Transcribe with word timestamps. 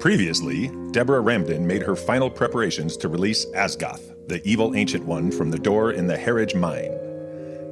Previously, 0.00 0.68
Deborah 0.92 1.22
Ramden 1.22 1.66
made 1.66 1.82
her 1.82 1.94
final 1.94 2.30
preparations 2.30 2.96
to 2.96 3.08
release 3.08 3.44
Asgoth, 3.54 4.14
the 4.28 4.40
evil 4.48 4.74
ancient 4.74 5.04
one, 5.04 5.30
from 5.30 5.50
the 5.50 5.58
door 5.58 5.92
in 5.92 6.06
the 6.06 6.16
Harridge 6.16 6.54
mine. 6.54 6.96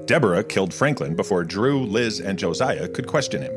Deborah 0.05 0.45
killed 0.45 0.75
Franklin 0.75 1.17
before 1.17 1.43
Drew, 1.43 1.85
Liz, 1.85 2.21
and 2.21 2.39
Josiah 2.39 2.87
could 2.87 3.07
question 3.07 3.41
him. 3.41 3.55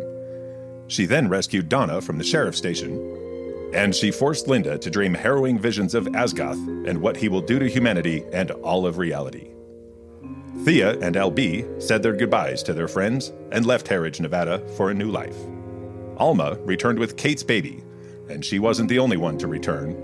She 0.87 1.05
then 1.05 1.27
rescued 1.27 1.67
Donna 1.67 1.99
from 1.99 2.17
the 2.17 2.23
sheriff's 2.23 2.59
station, 2.59 3.71
and 3.73 3.93
she 3.93 4.09
forced 4.09 4.47
Linda 4.47 4.77
to 4.77 4.89
dream 4.89 5.13
harrowing 5.13 5.59
visions 5.59 5.93
of 5.93 6.05
Asgoth 6.05 6.87
and 6.87 7.01
what 7.01 7.17
he 7.17 7.27
will 7.27 7.41
do 7.41 7.59
to 7.59 7.69
humanity 7.69 8.23
and 8.31 8.51
all 8.51 8.85
of 8.85 8.97
reality. 8.97 9.49
Thea 10.63 10.97
and 10.99 11.17
LB 11.17 11.83
said 11.83 12.01
their 12.01 12.15
goodbyes 12.15 12.63
to 12.63 12.73
their 12.73 12.87
friends 12.87 13.33
and 13.51 13.65
left 13.65 13.87
Harridge, 13.89 14.21
Nevada 14.21 14.59
for 14.77 14.91
a 14.91 14.93
new 14.93 15.11
life. 15.11 15.35
Alma 16.15 16.57
returned 16.61 16.99
with 16.99 17.17
Cate's 17.17 17.43
baby, 17.43 17.83
and 18.31 18.43
she 18.43 18.59
wasn't 18.59 18.89
the 18.89 18.99
only 18.99 19.17
one 19.17 19.37
to 19.37 19.47
return. 19.47 19.95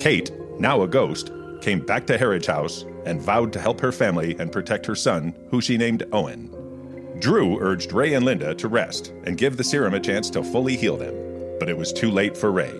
Cate, 0.00 0.30
now 0.58 0.82
a 0.82 0.88
ghost, 0.88 1.30
came 1.60 1.80
back 1.80 2.06
to 2.06 2.18
Harridge 2.18 2.46
House 2.46 2.84
and 3.04 3.20
vowed 3.20 3.52
to 3.52 3.60
help 3.60 3.80
her 3.80 3.92
family 3.92 4.36
and 4.38 4.52
protect 4.52 4.86
her 4.86 4.94
son, 4.94 5.34
who 5.50 5.60
she 5.60 5.76
named 5.76 6.04
Owen. 6.12 6.50
Drew 7.20 7.58
urged 7.60 7.92
Ray 7.92 8.14
and 8.14 8.24
Linda 8.24 8.54
to 8.54 8.68
rest 8.68 9.12
and 9.24 9.38
give 9.38 9.56
the 9.56 9.64
serum 9.64 9.94
a 9.94 10.00
chance 10.00 10.30
to 10.30 10.42
fully 10.42 10.76
heal 10.76 10.96
them, 10.96 11.14
but 11.58 11.68
it 11.68 11.76
was 11.76 11.92
too 11.92 12.10
late 12.10 12.36
for 12.36 12.50
Ray. 12.50 12.72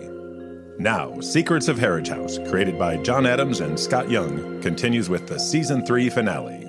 Now, 0.77 1.19
Secrets 1.21 1.67
of 1.67 1.77
Harridge 1.77 2.09
House, 2.09 2.37
created 2.49 2.77
by 2.77 2.97
John 2.97 3.25
Adams 3.25 3.61
and 3.61 3.79
Scott 3.79 4.09
Young, 4.09 4.61
continues 4.61 5.09
with 5.09 5.25
the 5.27 5.39
season 5.39 5.85
3 5.85 6.09
finale. 6.09 6.64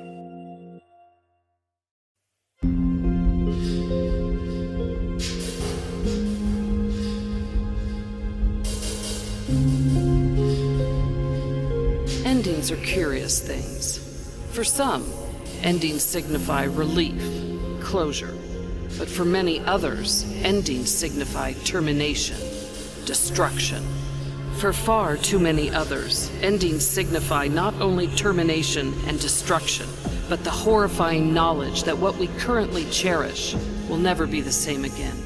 Are 12.68 12.76
curious 12.78 13.38
things. 13.38 13.98
For 14.50 14.64
some, 14.64 15.08
endings 15.62 16.02
signify 16.02 16.64
relief, 16.64 17.22
closure. 17.80 18.34
But 18.98 19.08
for 19.08 19.24
many 19.24 19.60
others, 19.60 20.24
endings 20.42 20.90
signify 20.90 21.52
termination, 21.62 22.36
destruction. 23.04 23.84
For 24.56 24.72
far 24.72 25.16
too 25.16 25.38
many 25.38 25.70
others, 25.70 26.28
endings 26.42 26.84
signify 26.84 27.46
not 27.46 27.74
only 27.74 28.08
termination 28.08 28.92
and 29.06 29.20
destruction, 29.20 29.86
but 30.28 30.42
the 30.42 30.50
horrifying 30.50 31.32
knowledge 31.32 31.84
that 31.84 31.98
what 31.98 32.16
we 32.16 32.26
currently 32.38 32.84
cherish 32.90 33.54
will 33.88 33.96
never 33.98 34.26
be 34.26 34.40
the 34.40 34.50
same 34.50 34.84
again. 34.84 35.16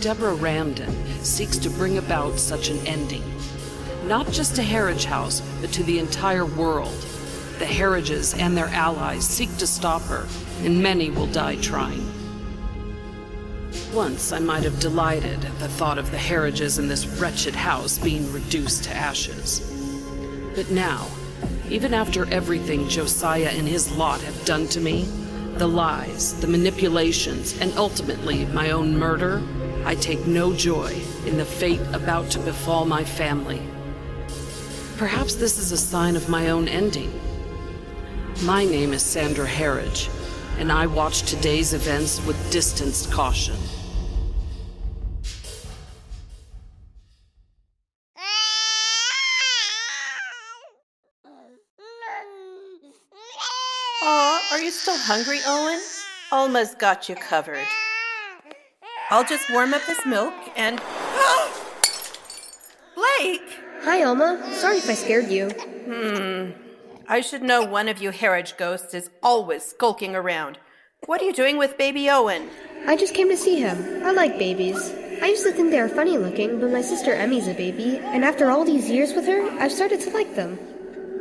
Deborah 0.00 0.34
Ramden 0.34 0.92
seeks 1.24 1.56
to 1.56 1.70
bring 1.70 1.96
about 1.96 2.38
such 2.38 2.68
an 2.68 2.86
ending, 2.86 3.24
not 4.10 4.28
just 4.32 4.56
to 4.56 4.62
Harridge 4.62 5.04
House, 5.04 5.40
but 5.60 5.72
to 5.72 5.84
the 5.84 6.00
entire 6.00 6.44
world. 6.44 7.06
The 7.60 7.64
Harridges 7.64 8.34
and 8.36 8.56
their 8.56 8.66
allies 8.66 9.24
seek 9.24 9.56
to 9.58 9.68
stop 9.68 10.02
her, 10.02 10.26
and 10.64 10.82
many 10.82 11.10
will 11.10 11.28
die 11.28 11.54
trying. 11.54 12.04
Once 13.94 14.32
I 14.32 14.40
might 14.40 14.64
have 14.64 14.80
delighted 14.80 15.44
at 15.44 15.56
the 15.60 15.68
thought 15.68 15.96
of 15.96 16.10
the 16.10 16.18
Harridges 16.18 16.80
in 16.80 16.88
this 16.88 17.06
wretched 17.06 17.54
house 17.54 17.98
being 17.98 18.32
reduced 18.32 18.82
to 18.84 18.96
ashes. 18.96 19.60
But 20.56 20.72
now, 20.72 21.06
even 21.68 21.94
after 21.94 22.28
everything 22.34 22.88
Josiah 22.88 23.50
and 23.50 23.68
his 23.68 23.92
lot 23.92 24.20
have 24.22 24.44
done 24.44 24.66
to 24.68 24.80
me, 24.80 25.04
the 25.54 25.68
lies, 25.68 26.34
the 26.40 26.48
manipulations, 26.48 27.56
and 27.60 27.72
ultimately 27.78 28.44
my 28.46 28.72
own 28.72 28.98
murder, 28.98 29.40
I 29.84 29.94
take 29.94 30.26
no 30.26 30.52
joy 30.52 31.00
in 31.26 31.36
the 31.36 31.44
fate 31.44 31.80
about 31.92 32.28
to 32.32 32.40
befall 32.40 32.86
my 32.86 33.04
family. 33.04 33.62
Perhaps 35.00 35.36
this 35.36 35.56
is 35.56 35.72
a 35.72 35.78
sign 35.78 36.14
of 36.14 36.28
my 36.28 36.50
own 36.50 36.68
ending. 36.68 37.10
My 38.42 38.66
name 38.66 38.92
is 38.92 39.00
Sandra 39.00 39.46
Harridge, 39.46 40.10
and 40.58 40.70
I 40.70 40.86
watch 40.86 41.22
today's 41.22 41.72
events 41.72 42.22
with 42.26 42.36
distanced 42.50 43.10
caution. 43.10 43.56
Are 54.52 54.60
you 54.60 54.70
still 54.70 54.98
hungry, 54.98 55.38
Owen? 55.46 55.80
Alma's 56.30 56.74
got 56.74 57.08
you 57.08 57.14
covered. 57.14 57.66
I'll 59.08 59.24
just 59.24 59.50
warm 59.50 59.72
up 59.72 59.80
this 59.86 60.04
milk 60.04 60.34
and. 60.56 60.78
Blake! 62.94 63.69
Hi, 63.82 64.02
Alma. 64.04 64.38
Sorry 64.52 64.76
if 64.76 64.90
I 64.90 64.94
scared 64.94 65.28
you. 65.30 65.48
Hmm. 65.48 66.50
I 67.08 67.22
should 67.22 67.42
know 67.42 67.64
one 67.64 67.88
of 67.88 68.02
you 68.02 68.10
Harridge 68.10 68.58
ghosts 68.58 68.92
is 68.92 69.08
always 69.22 69.64
skulking 69.64 70.14
around. 70.14 70.58
What 71.06 71.22
are 71.22 71.24
you 71.24 71.32
doing 71.32 71.56
with 71.56 71.78
baby 71.78 72.10
Owen? 72.10 72.50
I 72.86 72.96
just 72.96 73.14
came 73.14 73.30
to 73.30 73.36
see 73.38 73.58
him. 73.58 74.04
I 74.04 74.12
like 74.12 74.38
babies. 74.38 74.92
I 75.22 75.28
used 75.28 75.44
to 75.44 75.52
think 75.52 75.70
they 75.70 75.80
were 75.80 75.88
funny 75.88 76.18
looking, 76.18 76.60
but 76.60 76.70
my 76.70 76.82
sister 76.82 77.14
Emmy's 77.14 77.48
a 77.48 77.54
baby, 77.54 77.96
and 77.98 78.22
after 78.22 78.50
all 78.50 78.64
these 78.64 78.90
years 78.90 79.14
with 79.14 79.26
her, 79.26 79.48
I've 79.58 79.72
started 79.72 80.00
to 80.00 80.10
like 80.10 80.34
them. 80.34 80.58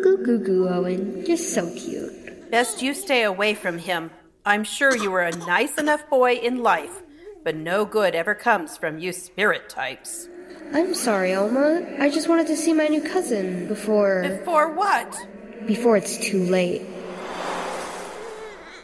Goo 0.04 0.18
goo 0.18 0.40
goo, 0.40 0.68
Owen. 0.68 1.26
You're 1.26 1.38
so 1.38 1.74
cute. 1.74 2.52
Best 2.52 2.82
you 2.82 2.94
stay 2.94 3.24
away 3.24 3.54
from 3.54 3.78
him. 3.78 4.12
I'm 4.46 4.66
sure 4.66 4.96
you 4.96 5.12
were 5.12 5.24
a 5.24 5.36
nice 5.38 5.78
enough 5.78 6.10
boy 6.10 6.34
in 6.34 6.62
life, 6.62 7.04
but 7.44 7.56
no 7.56 7.86
good 7.86 8.16
ever 8.16 8.36
comes 8.36 8.76
from 8.76 9.00
you 9.00 9.14
spirit 9.14 9.70
types. 9.70 10.28
I'm 10.72 10.94
sorry, 10.94 11.34
Alma. 11.34 11.86
I 12.00 12.10
just 12.10 12.30
wanted 12.30 12.48
to 12.48 12.56
see 12.56 12.74
my 12.74 12.88
new 12.88 13.02
cousin 13.02 13.68
before. 13.68 14.22
Before 14.22 14.72
what? 14.72 15.18
Before 15.66 15.98
it's 15.98 16.18
too 16.18 16.44
late. 16.44 16.84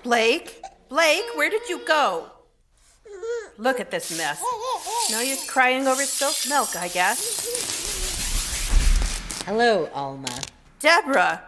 Blake? 0.03 0.61
Blake, 0.89 1.25
where 1.35 1.49
did 1.49 1.69
you 1.69 1.85
go? 1.85 2.31
Look 3.57 3.79
at 3.79 3.91
this 3.91 4.17
mess. 4.17 4.43
No 5.11 5.21
use 5.21 5.49
crying 5.49 5.87
over 5.87 6.03
spilt 6.03 6.45
milk, 6.49 6.75
I 6.75 6.87
guess. 6.87 7.43
Hello, 9.45 9.89
Alma. 9.93 10.41
Deborah! 10.79 11.43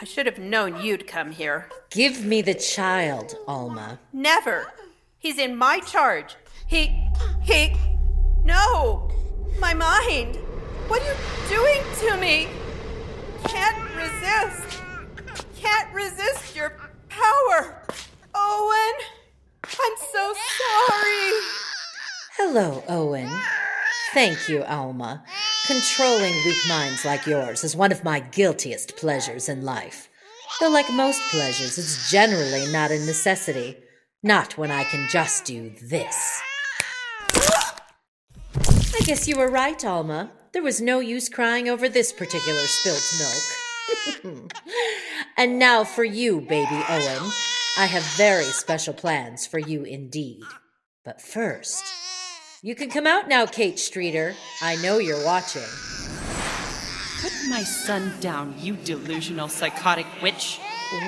I 0.00 0.04
should 0.04 0.26
have 0.26 0.38
known 0.38 0.80
you'd 0.80 1.06
come 1.06 1.32
here. 1.32 1.68
Give 1.90 2.24
me 2.24 2.42
the 2.42 2.54
child, 2.54 3.36
Alma. 3.46 3.98
Never. 4.12 4.72
He's 5.18 5.38
in 5.38 5.56
my 5.56 5.80
charge. 5.80 6.36
He. 6.66 7.10
he. 7.42 7.76
No! 8.44 9.10
My 9.58 9.74
mind! 9.74 10.36
What 10.88 11.02
are 11.02 11.06
you 11.06 11.16
doing 11.48 11.82
to 12.00 12.16
me? 12.16 12.48
Can't 13.44 13.78
resist. 13.96 14.80
Can't 15.56 15.94
resist 15.94 16.56
your 16.56 16.76
power. 17.08 17.82
Owen! 18.34 18.94
I'm 19.64 19.96
so 20.12 20.34
sorry. 20.58 21.30
Hello, 22.36 22.82
Owen. 22.88 23.30
Thank 24.12 24.48
you, 24.48 24.64
Alma. 24.64 25.24
Controlling 25.66 26.34
weak 26.44 26.58
minds 26.68 27.04
like 27.04 27.26
yours 27.26 27.64
is 27.64 27.74
one 27.76 27.92
of 27.92 28.04
my 28.04 28.20
guiltiest 28.20 28.96
pleasures 28.96 29.48
in 29.48 29.62
life. 29.62 30.08
Though, 30.60 30.68
like 30.68 30.92
most 30.92 31.20
pleasures, 31.30 31.78
it's 31.78 32.10
generally 32.10 32.70
not 32.70 32.90
a 32.90 32.98
necessity. 33.06 33.76
Not 34.22 34.56
when 34.56 34.70
I 34.70 34.84
can 34.84 35.08
just 35.08 35.44
do 35.44 35.70
this. 35.82 36.33
I 39.04 39.06
guess 39.06 39.28
you 39.28 39.36
were 39.36 39.50
right, 39.50 39.84
Alma. 39.84 40.32
There 40.52 40.62
was 40.62 40.80
no 40.80 40.98
use 40.98 41.28
crying 41.28 41.68
over 41.68 41.90
this 41.90 42.10
particular 42.10 42.62
spilt 42.62 44.22
milk. 44.24 44.52
and 45.36 45.58
now 45.58 45.84
for 45.84 46.04
you, 46.04 46.40
baby 46.40 46.82
Owen. 46.88 47.30
I 47.76 47.84
have 47.84 48.02
very 48.16 48.44
special 48.44 48.94
plans 48.94 49.46
for 49.46 49.58
you 49.58 49.82
indeed. 49.82 50.40
But 51.04 51.20
first, 51.20 51.84
you 52.62 52.74
can 52.74 52.88
come 52.88 53.06
out 53.06 53.28
now, 53.28 53.44
Cate 53.44 53.76
Streetor. 53.76 54.32
I 54.62 54.76
know 54.76 54.96
you're 54.96 55.22
watching. 55.22 55.68
Put 57.20 57.50
my 57.50 57.62
son 57.62 58.10
down, 58.20 58.54
you 58.58 58.74
delusional 58.74 59.48
psychotic 59.48 60.06
witch. 60.22 60.60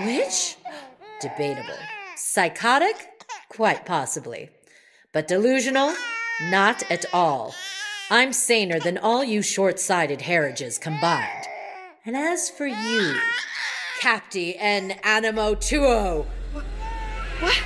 Witch? 0.05 0.59
Debatable. 1.23 1.79
Psychotic? 2.15 3.25
Quite 3.49 3.87
possibly. 3.87 4.51
But 5.13 5.29
delusional? 5.29 5.95
Not 6.51 6.83
at 6.91 7.07
all. 7.15 7.55
I'm 8.09 8.33
saner 8.33 8.79
than 8.79 8.99
all 8.99 9.25
you 9.25 9.43
short 9.43 9.81
sighted 9.81 10.21
Harridges 10.21 10.79
combined. 10.81 11.49
And 12.05 12.17
as 12.17 12.49
for 12.49 12.65
you, 12.65 13.17
Capti 14.01 14.55
en 14.61 14.93
animo 15.03 15.57
tuo. 15.57 16.25
What? 17.41 17.57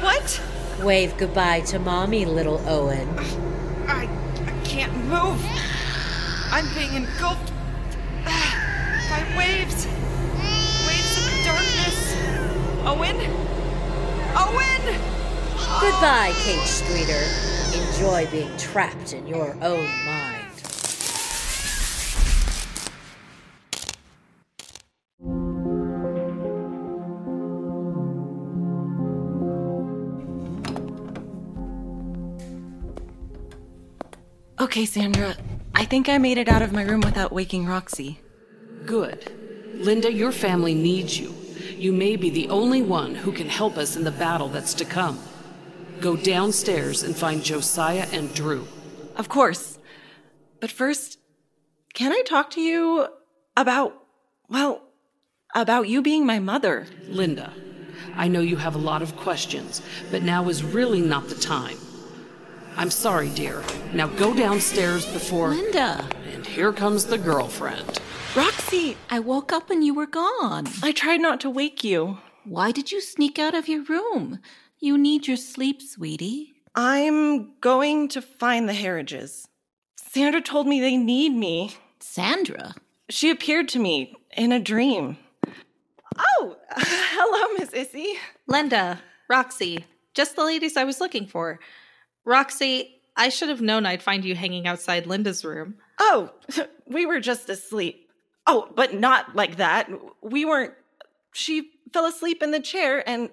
What? 0.00 0.42
Wave 0.82 1.14
goodbye 1.18 1.60
to 1.66 1.78
mommy, 1.78 2.24
little 2.24 2.58
Owen. 2.66 3.06
I, 3.86 4.08
I 4.46 4.64
can't 4.64 4.94
move. 5.04 5.44
I'm 6.50 6.72
being 6.74 6.94
engulfed 6.94 7.52
ah, 8.24 9.06
by 9.10 9.36
waves. 9.36 9.86
Waves 10.86 11.18
of 11.18 11.44
darkness. 11.44 12.16
Owen? 12.86 13.16
Owen! 14.38 15.00
Goodbye, 15.80 16.32
Cate 16.38 16.60
Streetor. 16.60 17.55
Enjoy 17.76 18.26
being 18.30 18.56
trapped 18.56 19.12
in 19.12 19.26
your 19.26 19.52
own 19.60 19.86
mind. 20.06 20.46
Okay, 34.58 34.86
Sandra. 34.86 35.36
I 35.74 35.84
think 35.84 36.08
I 36.08 36.16
made 36.16 36.38
it 36.38 36.48
out 36.48 36.62
of 36.62 36.72
my 36.72 36.82
room 36.82 37.02
without 37.02 37.30
waking 37.30 37.66
Roxie. 37.66 38.20
Good. 38.86 39.30
Linda, 39.74 40.10
your 40.10 40.32
family 40.32 40.74
needs 40.74 41.20
you. 41.20 41.34
You 41.76 41.92
may 41.92 42.16
be 42.16 42.30
the 42.30 42.48
only 42.48 42.80
one 42.80 43.14
who 43.14 43.32
can 43.32 43.50
help 43.50 43.76
us 43.76 43.96
in 43.96 44.04
the 44.04 44.10
battle 44.12 44.48
that's 44.48 44.72
to 44.74 44.86
come. 44.86 45.18
Go 46.00 46.16
downstairs 46.16 47.02
and 47.02 47.16
find 47.16 47.42
Josiah 47.42 48.06
and 48.12 48.32
Drew. 48.34 48.66
Of 49.16 49.28
course. 49.28 49.78
But 50.60 50.70
first, 50.70 51.18
can 51.94 52.12
I 52.12 52.22
talk 52.26 52.50
to 52.50 52.60
you 52.60 53.08
about, 53.56 53.94
well, 54.48 54.82
about 55.54 55.88
you 55.88 56.02
being 56.02 56.26
my 56.26 56.38
mother? 56.38 56.86
Linda, 57.08 57.52
I 58.14 58.28
know 58.28 58.40
you 58.40 58.56
have 58.56 58.74
a 58.74 58.78
lot 58.78 59.02
of 59.02 59.16
questions, 59.16 59.80
but 60.10 60.22
now 60.22 60.48
is 60.48 60.62
really 60.62 61.00
not 61.00 61.28
the 61.28 61.34
time. 61.34 61.78
I'm 62.76 62.90
sorry, 62.90 63.30
dear. 63.30 63.62
Now 63.94 64.06
go 64.06 64.34
downstairs 64.34 65.06
before. 65.06 65.50
Linda, 65.50 66.06
And 66.34 66.46
here 66.46 66.72
comes 66.72 67.06
the 67.06 67.16
girlfriend. 67.18 68.00
Roxie, 68.34 68.98
I 69.08 69.18
woke 69.20 69.50
up 69.50 69.70
and 69.70 69.82
you 69.82 69.94
were 69.94 70.06
gone. 70.06 70.66
I 70.82 70.92
tried 70.92 71.22
not 71.22 71.40
to 71.40 71.50
wake 71.50 71.82
you. 71.82 72.18
Why 72.44 72.70
did 72.70 72.92
you 72.92 73.00
sneak 73.00 73.38
out 73.38 73.54
of 73.54 73.66
your 73.66 73.82
room? 73.84 74.40
You 74.78 74.98
need 74.98 75.26
your 75.26 75.36
sleep, 75.36 75.80
sweetie. 75.80 76.54
I'm 76.74 77.58
going 77.60 78.08
to 78.08 78.20
find 78.20 78.68
the 78.68 78.74
Harridges. 78.74 79.46
Sandra 79.96 80.42
told 80.42 80.66
me 80.66 80.80
they 80.80 80.96
need 80.96 81.30
me. 81.30 81.74
Sandra? 82.00 82.74
She 83.08 83.30
appeared 83.30 83.68
to 83.70 83.78
me 83.78 84.14
in 84.36 84.52
a 84.52 84.60
dream. 84.60 85.16
Oh, 86.18 86.56
hello, 86.76 87.58
Miss 87.58 87.70
Issy. 87.70 88.14
Linda, 88.46 89.00
Roxie, 89.28 89.84
just 90.14 90.36
the 90.36 90.44
ladies 90.44 90.76
I 90.76 90.84
was 90.84 91.00
looking 91.00 91.26
for. 91.26 91.58
Roxie, 92.24 93.00
I 93.16 93.30
should 93.30 93.48
have 93.48 93.62
known 93.62 93.86
I'd 93.86 94.02
find 94.02 94.24
you 94.24 94.34
hanging 94.34 94.66
outside 94.66 95.06
Linda's 95.06 95.44
room. 95.44 95.76
Oh, 95.98 96.30
we 96.86 97.06
were 97.06 97.20
just 97.20 97.48
asleep. 97.48 98.10
Oh, 98.46 98.70
but 98.74 98.94
not 98.94 99.34
like 99.34 99.56
that. 99.56 99.90
We 100.22 100.44
weren't. 100.44 100.74
She 101.32 101.70
fell 101.92 102.06
asleep 102.06 102.42
in 102.42 102.50
the 102.50 102.60
chair 102.60 103.06
and 103.08 103.30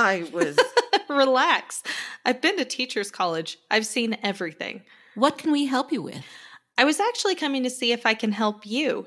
I 0.00 0.28
was. 0.32 0.58
Relax. 1.10 1.82
I've 2.24 2.40
been 2.40 2.56
to 2.56 2.64
teacher's 2.64 3.10
college. 3.10 3.58
I've 3.70 3.86
seen 3.86 4.16
everything. 4.22 4.82
What 5.14 5.38
can 5.38 5.52
we 5.52 5.66
help 5.66 5.92
you 5.92 6.02
with? 6.02 6.24
I 6.78 6.84
was 6.84 7.00
actually 7.00 7.34
coming 7.34 7.62
to 7.64 7.70
see 7.70 7.92
if 7.92 8.06
I 8.06 8.14
can 8.14 8.32
help 8.32 8.64
you. 8.64 9.06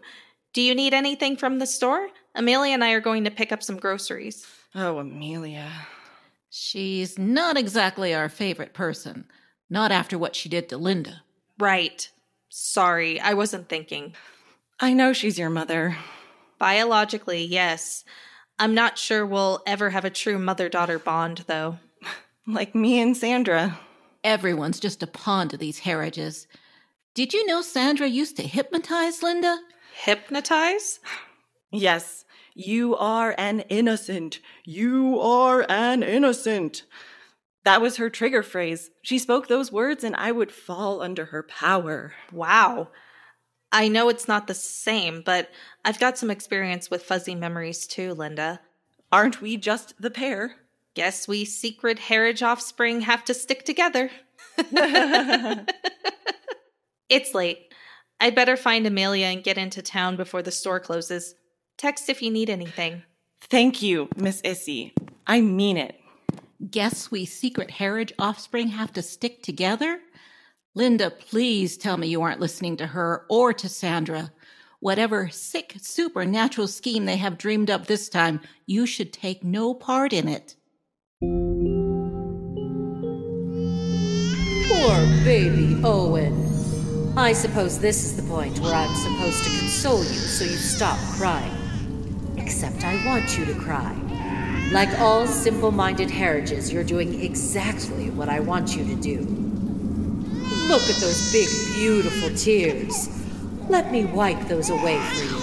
Do 0.54 0.62
you 0.62 0.76
need 0.76 0.94
anything 0.94 1.36
from 1.38 1.58
the 1.58 1.66
store? 1.66 2.10
Amelia 2.36 2.74
and 2.74 2.84
I 2.84 2.92
are 2.92 3.00
going 3.00 3.24
to 3.24 3.32
pick 3.32 3.52
up 3.52 3.64
some 3.64 3.78
groceries. 3.78 4.46
oh, 4.76 5.00
Amelia. 5.00 5.72
She's 6.50 7.18
not 7.18 7.58
exactly 7.58 8.14
our 8.14 8.30
favorite 8.30 8.74
person. 8.74 9.26
Not 9.70 9.92
after 9.92 10.20
what 10.20 10.36
she 10.36 10.50
did 10.50 10.70
to 10.70 10.78
Linda. 10.78 11.24
Right. 11.58 12.08
Sorry, 12.50 13.20
I 13.20 13.34
wasn't 13.34 13.70
thinking. 13.70 14.14
I 14.80 14.94
know 14.94 15.14
she's 15.14 15.40
your 15.40 15.50
mother. 15.50 15.98
Biologically, 16.60 17.44
yes. 17.44 18.04
I'm 18.60 18.74
not 18.74 18.98
sure 18.98 19.26
we'll 19.26 19.62
ever 19.66 19.90
have 19.90 20.06
a 20.06 20.10
true 20.10 20.38
mother 20.38 20.70
daughter 20.70 21.00
bond, 21.00 21.46
though. 21.48 21.80
Like 22.46 22.76
me 22.76 23.00
and 23.00 23.16
Sandra. 23.16 23.80
Everyone's 24.22 24.82
just 24.82 25.02
a 25.02 25.08
pawn 25.08 25.48
to 25.48 25.56
these 25.56 25.80
Harridges. 25.80 26.46
Did 27.14 27.34
you 27.34 27.46
know 27.46 27.62
Sandra 27.62 28.06
used 28.06 28.36
to 28.36 28.44
hypnotize 28.44 29.24
Linda? 29.24 29.60
Hypnotize? 29.94 31.00
Yes, 31.72 32.26
you 32.54 32.98
are 32.98 33.34
an 33.38 33.62
innocent. 33.62 34.40
You 34.66 35.20
are 35.22 35.66
an 35.70 36.04
innocent. 36.04 36.84
That 37.64 37.82
was 37.82 37.96
her 37.98 38.10
trigger 38.10 38.44
phrase. 38.44 38.90
She 39.02 39.18
spoke 39.18 39.48
those 39.48 39.72
words 39.72 40.04
and 40.04 40.16
I 40.16 40.32
would 40.32 40.52
fall 40.52 41.02
under 41.02 41.26
her 41.26 41.44
power. 41.44 42.14
Wow. 42.32 42.90
I 43.74 43.88
know 43.88 44.08
it's 44.08 44.28
not 44.28 44.46
the 44.46 44.54
same, 44.54 45.24
but 45.26 45.50
I've 45.84 46.00
got 46.00 46.18
some 46.18 46.30
experience 46.30 46.92
with 46.92 47.04
fuzzy 47.04 47.34
memories 47.34 47.88
too, 47.88 48.14
Linda. 48.14 48.62
Aren't 49.12 49.42
we 49.42 49.58
just 49.58 50.00
the 50.00 50.12
pair? 50.12 50.58
Guess 50.94 51.28
we 51.28 51.44
secret 51.44 51.98
Harridge 51.98 52.44
offspring 52.44 53.02
have 53.02 53.26
to 53.26 53.34
stick 53.34 53.66
together. 53.66 54.12
it's 57.10 57.34
late. 57.34 57.74
I'd 58.22 58.36
better 58.36 58.56
find 58.56 58.86
Amelia 58.86 59.26
and 59.26 59.44
get 59.44 59.58
into 59.58 59.82
town 59.82 60.18
before 60.18 60.44
the 60.44 60.52
store 60.52 60.80
closes. 60.80 61.34
Text 61.76 62.10
if 62.10 62.22
you 62.22 62.30
need 62.30 62.52
anything. 62.52 63.02
Thank 63.42 63.82
you, 63.82 64.08
Miss 64.16 64.40
Issy. 64.44 64.94
I 65.26 65.42
mean 65.42 65.78
it. 65.78 66.00
Guess 66.70 67.10
we 67.10 67.26
secret 67.26 67.72
Harridge 67.72 68.14
offspring 68.20 68.68
have 68.68 68.94
to 68.94 69.02
stick 69.02 69.42
together? 69.42 70.00
Linda, 70.76 71.12
please 71.12 71.78
tell 71.78 71.98
me 71.98 72.08
you 72.08 72.24
aren't 72.24 72.40
listening 72.40 72.78
to 72.78 72.88
her 72.88 73.28
or 73.30 73.54
to 73.54 73.70
Sandra. 73.70 74.32
Whatever 74.80 75.30
sick 75.30 75.76
supernatural 75.80 76.68
scheme 76.68 77.06
they 77.06 77.18
have 77.18 77.38
dreamed 77.38 77.70
up 77.70 77.86
this 77.86 78.10
time, 78.10 78.42
you 78.66 78.88
should 78.88 79.14
take 79.14 79.44
no 79.44 79.76
part 79.76 80.12
in 80.14 80.28
it. 80.28 80.56
Poor 84.68 84.98
baby 85.24 85.80
Owen. 85.84 87.14
I 87.16 87.34
suppose 87.34 87.78
this 87.78 88.04
is 88.04 88.18
the 88.18 88.28
point 88.28 88.58
where 88.58 88.74
I'm 88.74 88.96
supposed 88.96 89.44
to 89.44 89.60
console 89.60 90.00
you 90.00 90.06
so 90.06 90.44
you 90.44 90.58
stop 90.58 90.98
crying. 91.16 91.54
Except 92.38 92.84
I 92.84 92.96
want 93.06 93.38
you 93.38 93.46
to 93.46 93.54
cry. 93.54 93.96
Like 94.72 94.90
all 95.00 95.28
simple 95.28 95.72
minded 95.72 96.10
Harridges, 96.10 96.74
you're 96.74 96.84
doing 96.84 97.22
exactly 97.22 98.10
what 98.10 98.28
I 98.28 98.40
want 98.40 98.76
you 98.76 98.84
to 98.86 98.96
do. 98.96 99.43
Look 100.74 100.90
at 100.90 100.96
those 100.96 101.32
big, 101.32 101.48
beautiful 101.76 102.36
tears. 102.36 103.08
Let 103.70 103.92
me 103.92 104.06
wipe 104.06 104.48
those 104.48 104.72
away 104.72 105.00
for 105.00 105.24
you. 105.24 105.40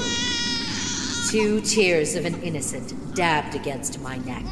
Two 1.31 1.61
tears 1.61 2.17
of 2.17 2.25
an 2.25 2.43
innocent 2.43 3.15
dabbed 3.15 3.55
against 3.55 4.01
my 4.01 4.17
neck. 4.17 4.43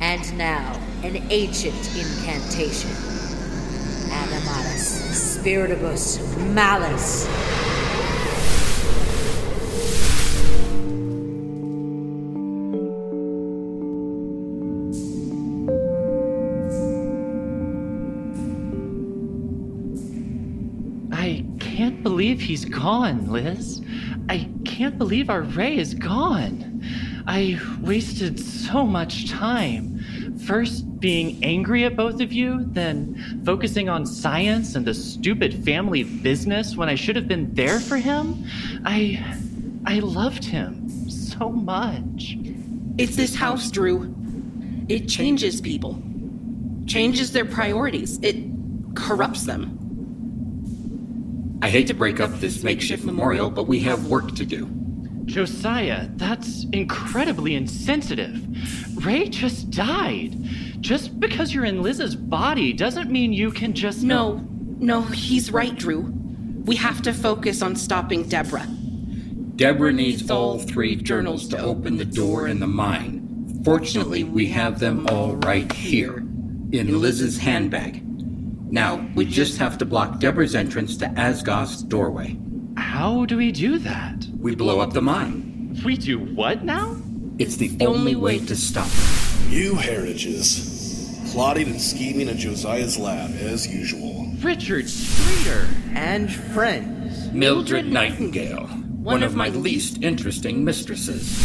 And 0.00 0.36
now, 0.36 0.74
an 1.04 1.24
ancient 1.30 1.76
incantation. 1.96 2.90
Animatus 4.10 5.38
Spiritibus 5.38 6.18
Malus. 6.52 7.28
Believe 22.36 22.48
he's 22.48 22.64
gone, 22.66 23.30
Liz. 23.30 23.80
I 24.28 24.48
can't 24.64 24.98
believe 24.98 25.30
our 25.30 25.42
Ray 25.42 25.78
is 25.78 25.94
gone. 25.94 26.82
I 27.26 27.58
wasted 27.80 28.38
so 28.38 28.84
much 28.84 29.30
time. 29.30 30.04
First 30.46 31.00
being 31.00 31.42
angry 31.42 31.84
at 31.84 31.96
both 31.96 32.20
of 32.20 32.32
you, 32.32 32.64
then 32.66 33.42
focusing 33.44 33.88
on 33.88 34.04
science 34.04 34.74
and 34.74 34.84
the 34.84 34.92
stupid 34.92 35.64
family 35.64 36.02
business 36.02 36.76
when 36.76 36.90
I 36.90 36.94
should 36.94 37.16
have 37.16 37.26
been 37.26 37.54
there 37.54 37.80
for 37.80 37.96
him. 37.96 38.44
I 38.84 39.24
I 39.86 40.00
loved 40.00 40.44
him 40.44 40.88
so 41.08 41.48
much. 41.48 42.36
It's 42.98 43.16
this 43.16 43.34
house, 43.34 43.70
Drew. 43.70 44.14
It 44.88 45.08
changes 45.08 45.60
people, 45.60 46.02
changes 46.86 47.32
their 47.32 47.46
priorities, 47.46 48.18
it 48.22 48.36
corrupts 48.94 49.44
them. 49.44 49.85
I 51.66 51.68
hate 51.68 51.88
to 51.88 51.94
break 51.94 52.20
up 52.20 52.30
this 52.38 52.62
makeshift 52.62 53.04
memorial, 53.04 53.50
but 53.50 53.66
we 53.66 53.80
have 53.80 54.06
work 54.06 54.36
to 54.36 54.46
do. 54.46 54.70
Josiah, 55.24 56.06
that's 56.14 56.64
incredibly 56.70 57.56
insensitive. 57.56 59.04
Ray 59.04 59.28
just 59.28 59.70
died. 59.72 60.36
Just 60.80 61.18
because 61.18 61.52
you're 61.52 61.64
in 61.64 61.82
Liz's 61.82 62.14
body 62.14 62.72
doesn't 62.72 63.10
mean 63.10 63.32
you 63.32 63.50
can 63.50 63.72
just. 63.72 64.04
No, 64.04 64.46
no, 64.78 65.02
he's 65.02 65.50
right, 65.50 65.74
Drew. 65.74 66.02
We 66.66 66.76
have 66.76 67.02
to 67.02 67.12
focus 67.12 67.62
on 67.62 67.74
stopping 67.74 68.28
Deborah. 68.28 68.68
Deborah 69.56 69.92
needs 69.92 70.30
all 70.30 70.60
three 70.60 70.94
journals 70.94 71.48
to 71.48 71.58
open 71.58 71.96
the 71.96 72.04
door 72.04 72.46
in 72.46 72.60
the 72.60 72.68
mine. 72.68 73.60
Fortunately, 73.64 74.22
we 74.22 74.46
have 74.50 74.78
them 74.78 75.08
all 75.08 75.34
right 75.38 75.72
here, 75.72 76.18
in 76.18 77.00
Liz's 77.00 77.38
handbag. 77.38 78.05
Now, 78.68 79.08
we 79.14 79.24
just 79.24 79.58
have 79.58 79.78
to 79.78 79.84
block 79.84 80.18
Deborah's 80.18 80.54
entrance 80.54 80.96
to 80.98 81.06
Asgoth's 81.06 81.82
doorway. 81.82 82.36
How 82.76 83.24
do 83.24 83.36
we 83.36 83.52
do 83.52 83.78
that? 83.78 84.26
We 84.38 84.54
blow 84.54 84.80
up 84.80 84.92
the 84.92 85.02
mine. 85.02 85.80
We 85.84 85.96
do 85.96 86.18
what 86.18 86.64
now? 86.64 86.96
It's 87.38 87.56
the, 87.56 87.76
only, 87.84 88.16
way, 88.16 88.38
to 88.40 88.56
stop 88.56 88.88
it. 88.88 89.50
You 89.50 89.74
Harridges. 89.74 91.32
Plotting 91.32 91.68
and 91.68 91.80
scheming 91.80 92.28
at 92.28 92.36
Josiah's 92.36 92.98
lab, 92.98 93.30
as 93.36 93.66
usual. 93.66 94.26
Richard 94.40 94.86
Streetor. 94.86 95.68
And 95.94 96.32
friends. 96.32 97.30
Mildred 97.32 97.86
Nightingale, 97.86 98.66
one 98.66 99.22
of 99.22 99.34
my 99.34 99.50
least 99.50 100.02
interesting 100.02 100.64
mistresses. 100.64 101.38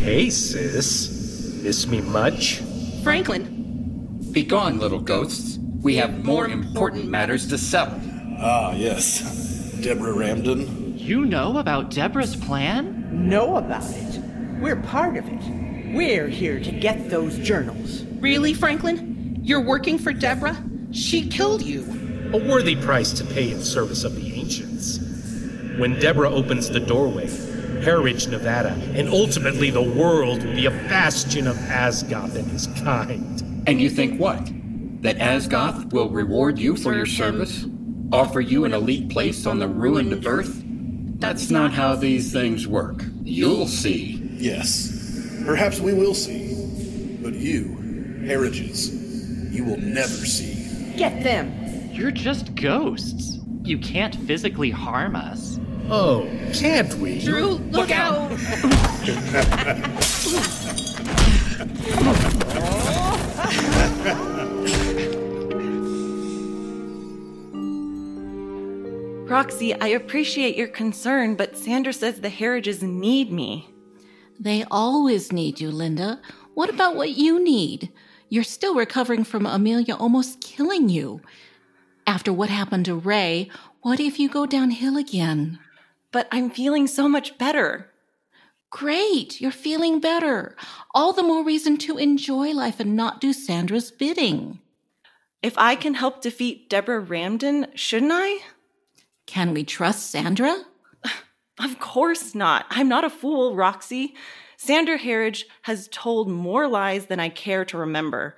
Hey, 0.00 0.30
sis. 0.30 1.60
Miss 1.62 1.86
me 1.86 2.00
much? 2.02 2.60
Franklin, 3.02 4.18
Begone, 4.32 4.78
little 4.78 5.00
ghosts. 5.00 5.58
We 5.82 5.96
have 5.96 6.24
more 6.24 6.46
important 6.46 7.08
matters 7.08 7.48
to 7.48 7.58
settle. 7.58 8.00
Ah, 8.38 8.70
yes. 8.70 9.20
Deborah 9.82 10.12
Ramden. 10.12 10.96
You 10.96 11.24
know 11.24 11.58
about 11.58 11.90
Deborah's 11.90 12.36
plan? 12.36 13.28
Know 13.28 13.56
about 13.56 13.90
it. 13.90 14.22
We're 14.60 14.76
part 14.76 15.16
of 15.16 15.26
it. 15.26 15.92
We're 15.92 16.28
here 16.28 16.60
to 16.60 16.70
get 16.70 17.10
those 17.10 17.36
journals. 17.40 18.04
Really, 18.20 18.54
Franklin? 18.54 19.40
You're 19.42 19.66
working 19.66 19.98
for 19.98 20.12
Deborah? 20.12 20.56
She 20.92 21.28
killed 21.28 21.62
you. 21.62 21.82
A 22.32 22.38
worthy 22.38 22.76
price 22.76 23.10
to 23.14 23.24
pay 23.24 23.50
in 23.50 23.60
service 23.60 24.04
of 24.04 24.14
the 24.14 24.34
ancients. 24.34 24.98
When 25.78 25.98
Deborah 25.98 26.30
opens 26.30 26.70
the 26.70 26.78
doorway, 26.78 27.26
Harridge, 27.26 28.28
Nevada, 28.28 28.80
and 28.94 29.08
ultimately 29.08 29.70
the 29.70 29.82
world 29.82 30.44
will 30.44 30.54
be 30.54 30.66
a 30.66 30.70
bastion 30.70 31.48
of 31.48 31.56
Asgoth 31.56 32.36
and 32.36 32.48
his 32.52 32.68
kind. 32.84 33.42
And 33.66 33.80
you 33.80 33.90
think 33.90 34.20
what? 34.20 34.48
That 35.02 35.18
Asgoth 35.18 35.92
will 35.92 36.08
reward 36.08 36.60
you 36.60 36.76
for 36.76 36.94
your 36.94 37.06
service? 37.06 37.66
Offer 38.12 38.40
you 38.40 38.64
an 38.64 38.72
elite 38.72 39.08
place 39.08 39.46
on 39.46 39.58
the 39.58 39.66
ruined 39.66 40.24
earth? 40.24 40.62
That's 41.18 41.50
not 41.50 41.72
how 41.72 41.96
these 41.96 42.32
things 42.32 42.68
work. 42.68 43.02
You'll 43.24 43.66
see. 43.66 44.22
Yes. 44.34 45.42
Perhaps 45.44 45.80
we 45.80 45.92
will 45.92 46.14
see. 46.14 46.54
But 47.20 47.34
you, 47.34 47.76
Harridge, 48.24 48.60
you 49.52 49.64
will 49.64 49.78
never 49.78 50.24
see. 50.24 50.94
Get 50.96 51.24
them! 51.24 51.90
You're 51.92 52.12
just 52.12 52.54
ghosts. 52.54 53.40
You 53.64 53.78
can't 53.78 54.14
physically 54.14 54.70
harm 54.70 55.16
us. 55.16 55.58
Oh, 55.90 56.30
can't 56.54 56.94
we? 56.94 57.18
Drew, 57.18 57.54
look 57.72 57.90
out! 57.90 58.30
Roxie, 69.42 69.74
I 69.80 69.88
appreciate 69.88 70.54
your 70.54 70.68
concern, 70.68 71.34
but 71.34 71.56
Sandra 71.56 71.92
says 71.92 72.20
the 72.20 72.30
Harridges 72.30 72.80
need 72.80 73.32
me. 73.32 73.68
They 74.38 74.64
always 74.70 75.32
need 75.32 75.60
you, 75.60 75.72
Linda. 75.72 76.20
What 76.54 76.70
about 76.70 76.94
what 76.94 77.16
you 77.18 77.42
need? 77.42 77.90
You're 78.28 78.44
still 78.44 78.76
recovering 78.76 79.24
from 79.24 79.44
Amelia 79.44 79.96
almost 79.96 80.40
killing 80.40 80.88
you. 80.88 81.22
After 82.06 82.32
what 82.32 82.50
happened 82.50 82.84
to 82.84 82.94
Ray, 82.94 83.50
what 83.80 83.98
if 83.98 84.20
you 84.20 84.28
go 84.28 84.46
downhill 84.46 84.96
again? 84.96 85.58
But 86.12 86.28
I'm 86.30 86.48
feeling 86.48 86.86
so 86.86 87.08
much 87.08 87.36
better. 87.36 87.90
Great, 88.70 89.40
you're 89.40 89.50
feeling 89.50 89.98
better. 89.98 90.54
All 90.94 91.12
the 91.12 91.24
more 91.24 91.44
reason 91.44 91.78
to 91.78 91.98
enjoy 91.98 92.52
life 92.52 92.78
and 92.78 92.94
not 92.94 93.20
do 93.20 93.32
Sandra's 93.32 93.90
bidding. 93.90 94.60
If 95.42 95.58
I 95.58 95.74
can 95.74 95.94
help 95.94 96.20
defeat 96.20 96.70
Deborah 96.70 97.04
Ramden, 97.04 97.66
shouldn't 97.74 98.12
I? 98.14 98.38
Can 99.32 99.54
we 99.54 99.64
trust 99.64 100.10
Sandra? 100.10 100.54
Of 101.58 101.78
course 101.78 102.34
not. 102.34 102.66
I'm 102.70 102.88
not 102.88 103.04
a 103.04 103.10
fool, 103.10 103.54
Roxie. 103.54 104.14
Sandra 104.56 104.98
Harridge 104.98 105.44
has 105.62 105.88
told 105.88 106.28
more 106.28 106.66
lies 106.66 107.06
than 107.06 107.20
I 107.20 107.28
care 107.28 107.64
to 107.66 107.78
remember. 107.78 108.36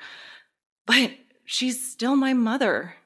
But 0.84 1.12
she's 1.44 1.84
still 1.84 2.16
my 2.16 2.32
mother. 2.32 2.96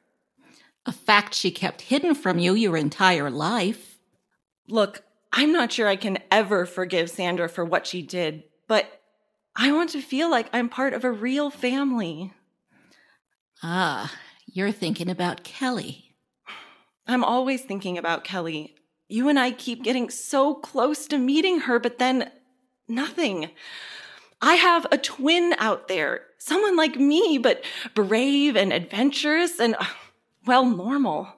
A 0.84 0.92
fact 0.92 1.34
she 1.34 1.50
kept 1.50 1.82
hidden 1.82 2.14
from 2.14 2.38
you 2.38 2.54
your 2.54 2.76
entire 2.76 3.30
life. 3.30 3.98
Look, 4.66 5.04
I'm 5.32 5.52
not 5.52 5.72
sure 5.72 5.86
I 5.86 5.96
can 5.96 6.18
ever 6.30 6.66
forgive 6.66 7.08
Sandra 7.10 7.48
for 7.48 7.64
what 7.64 7.86
she 7.86 8.02
did, 8.02 8.44
but 8.66 9.00
I 9.56 9.72
want 9.72 9.90
to 9.90 10.02
feel 10.02 10.30
like 10.30 10.48
I'm 10.52 10.68
part 10.68 10.94
of 10.94 11.04
a 11.04 11.12
real 11.12 11.50
family. 11.50 12.32
Ah, 13.62 14.12
you're 14.46 14.72
thinking 14.72 15.08
about 15.08 15.44
Kelly. 15.44 16.07
I'm 17.08 17.24
always 17.24 17.62
thinking 17.62 17.96
about 17.96 18.22
Kelly. 18.22 18.74
You 19.08 19.30
and 19.30 19.38
I 19.38 19.50
keep 19.50 19.82
getting 19.82 20.10
so 20.10 20.54
close 20.54 21.06
to 21.06 21.16
meeting 21.16 21.60
her, 21.60 21.78
but 21.78 21.98
then 21.98 22.30
nothing. 22.86 23.48
I 24.42 24.54
have 24.54 24.86
a 24.92 24.98
twin 24.98 25.54
out 25.58 25.88
there, 25.88 26.20
someone 26.36 26.76
like 26.76 26.96
me, 26.96 27.38
but 27.38 27.64
brave 27.94 28.56
and 28.56 28.72
adventurous 28.72 29.58
and, 29.58 29.74
uh, 29.76 29.86
well, 30.46 30.66
normal. 30.66 31.28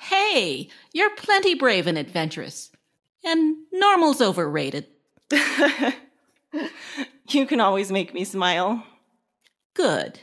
Hey, 0.00 0.68
you're 0.92 1.16
plenty 1.16 1.54
brave 1.54 1.86
and 1.86 1.96
adventurous. 1.96 2.70
And 3.24 3.56
normal's 3.72 4.20
overrated. 4.20 4.86
you 7.30 7.46
can 7.46 7.60
always 7.60 7.90
make 7.90 8.12
me 8.14 8.24
smile. 8.24 8.84
Good. 9.74 10.20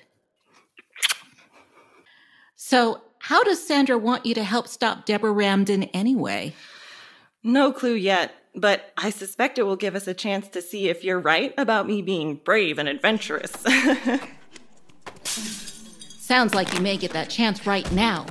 So, 2.56 3.02
how 3.26 3.44
does 3.44 3.66
Sandra 3.66 3.98
want 3.98 4.24
you 4.28 4.36
to 4.36 4.44
help 4.44 4.68
stop 4.68 5.04
Deborah 5.04 5.34
Ramden 5.34 5.90
anyway? 5.96 6.54
No 7.42 7.72
clue 7.72 7.96
yet, 7.96 8.36
but 8.54 8.94
I 8.98 9.10
suspect 9.10 9.58
it 9.58 9.64
will 9.64 9.76
give 9.76 9.96
us 9.96 10.08
a 10.08 10.14
chance 10.14 10.48
to 10.50 10.62
see 10.62 10.90
if 10.90 11.04
you're 11.04 11.20
right 11.20 11.52
about 11.58 11.88
me 11.88 12.04
being 12.04 12.36
brave 12.36 12.78
and 12.78 12.88
adventurous. 12.88 13.52
Sounds 15.24 16.54
like 16.54 16.72
you 16.76 16.82
may 16.82 16.98
get 16.98 17.14
that 17.14 17.32
chance 17.32 17.66
right 17.66 17.92
now. 17.92 18.28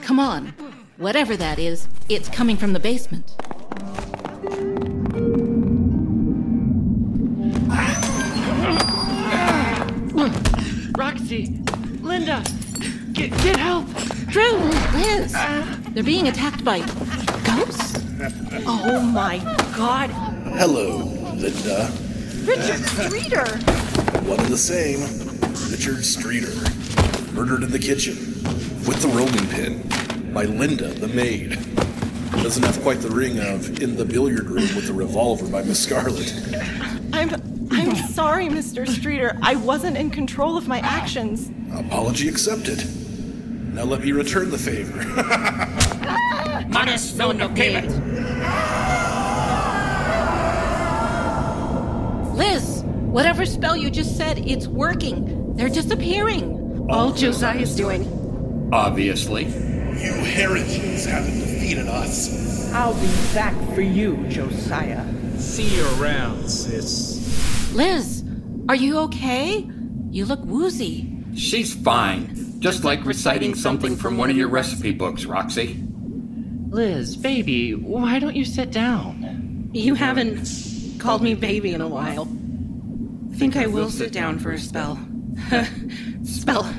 Come 0.00 0.18
on. 0.18 0.48
Whatever 0.96 1.36
that 1.36 1.60
is, 1.60 1.86
it's 2.08 2.28
coming 2.28 2.56
from 2.56 2.72
the 2.72 2.80
basement. 2.80 3.36
Roxie! 10.98 11.56
Linda! 12.02 12.42
Get, 13.12 13.30
get 13.44 13.56
help! 13.56 13.86
Drew! 14.34 14.58
Liz! 14.94 15.32
They're 15.90 16.02
being 16.02 16.26
attacked 16.26 16.64
by 16.64 16.80
ghosts? 17.44 18.02
oh 18.66 19.00
my 19.00 19.38
god! 19.76 20.10
Hello, 20.58 21.04
Linda. 21.36 21.88
Richard 22.42 22.80
Streetor! 22.80 24.26
One 24.26 24.40
and 24.40 24.48
the 24.48 24.58
same. 24.58 25.02
Richard 25.70 25.98
Streetor. 26.02 27.32
Murdered 27.32 27.62
in 27.62 27.70
the 27.70 27.78
kitchen. 27.78 28.16
With 28.88 29.00
the 29.02 29.06
rolling 29.06 29.46
pin. 29.50 30.32
By 30.34 30.46
Linda, 30.46 30.88
the 30.88 31.06
maid. 31.06 31.50
Doesn't 32.42 32.64
have 32.64 32.82
quite 32.82 33.02
the 33.02 33.10
ring 33.10 33.38
of 33.38 33.80
In 33.80 33.94
the 33.94 34.04
Billiard 34.04 34.50
Room 34.50 34.74
with 34.74 34.88
the 34.88 34.94
Revolver 34.94 35.46
by 35.46 35.62
Miss 35.62 35.80
Scarlet. 35.80 36.34
I'm 37.12 37.30
I'm 37.70 37.94
sorry, 37.94 38.48
Mr. 38.48 38.84
Streetor. 38.84 39.38
I 39.42 39.54
wasn't 39.54 39.96
in 39.96 40.10
control 40.10 40.56
of 40.56 40.66
my 40.66 40.80
actions. 40.80 41.52
Apology 41.72 42.28
accepted. 42.28 42.82
Now 43.74 43.82
let 43.82 44.02
me 44.02 44.12
return 44.12 44.50
the 44.50 44.58
favor. 44.58 44.98
Manes 46.68 47.16
no 47.18 47.32
no 47.32 47.48
payment. 47.48 47.90
Liz, 52.36 52.84
whatever 52.84 53.44
spell 53.44 53.76
you 53.76 53.90
just 53.90 54.16
said, 54.16 54.38
it's 54.38 54.68
working. 54.68 55.56
They're 55.56 55.68
disappearing. 55.68 56.86
All 56.88 57.12
Josiah's 57.12 57.74
doing. 57.74 58.70
Obviously. 58.72 59.46
You 59.46 60.12
heretics 60.22 61.04
haven't 61.04 61.40
defeated 61.40 61.88
us. 61.88 62.72
I'll 62.72 62.94
be 62.94 63.08
back 63.34 63.54
for 63.74 63.80
you, 63.80 64.24
Josiah. 64.28 65.04
See 65.38 65.76
you 65.76 65.84
around, 66.00 66.48
sis. 66.48 67.72
Liz, 67.74 68.22
are 68.68 68.76
you 68.76 68.98
okay? 69.00 69.68
You 70.10 70.26
look 70.26 70.44
woozy. 70.44 71.10
She's 71.34 71.74
fine. 71.74 72.43
Just 72.64 72.82
like 72.82 73.04
reciting 73.04 73.54
something 73.54 73.94
from 73.94 74.16
one 74.16 74.30
of 74.30 74.38
your 74.38 74.48
recipe 74.48 74.90
books, 74.90 75.26
Roxie. 75.26 75.86
Liz, 76.70 77.14
baby, 77.14 77.74
why 77.74 78.18
don't 78.18 78.34
you 78.34 78.46
sit 78.46 78.70
down? 78.70 79.68
You 79.74 79.92
haven't 79.92 80.48
called 80.98 81.20
me 81.20 81.34
baby 81.34 81.74
in 81.74 81.82
a 81.82 81.88
while. 81.88 82.26
I 83.30 83.36
think 83.36 83.56
I 83.56 83.66
will 83.66 83.90
sit 83.90 84.14
down 84.14 84.38
for 84.38 84.50
a 84.50 84.58
spell. 84.58 84.98
spell. 86.24 86.74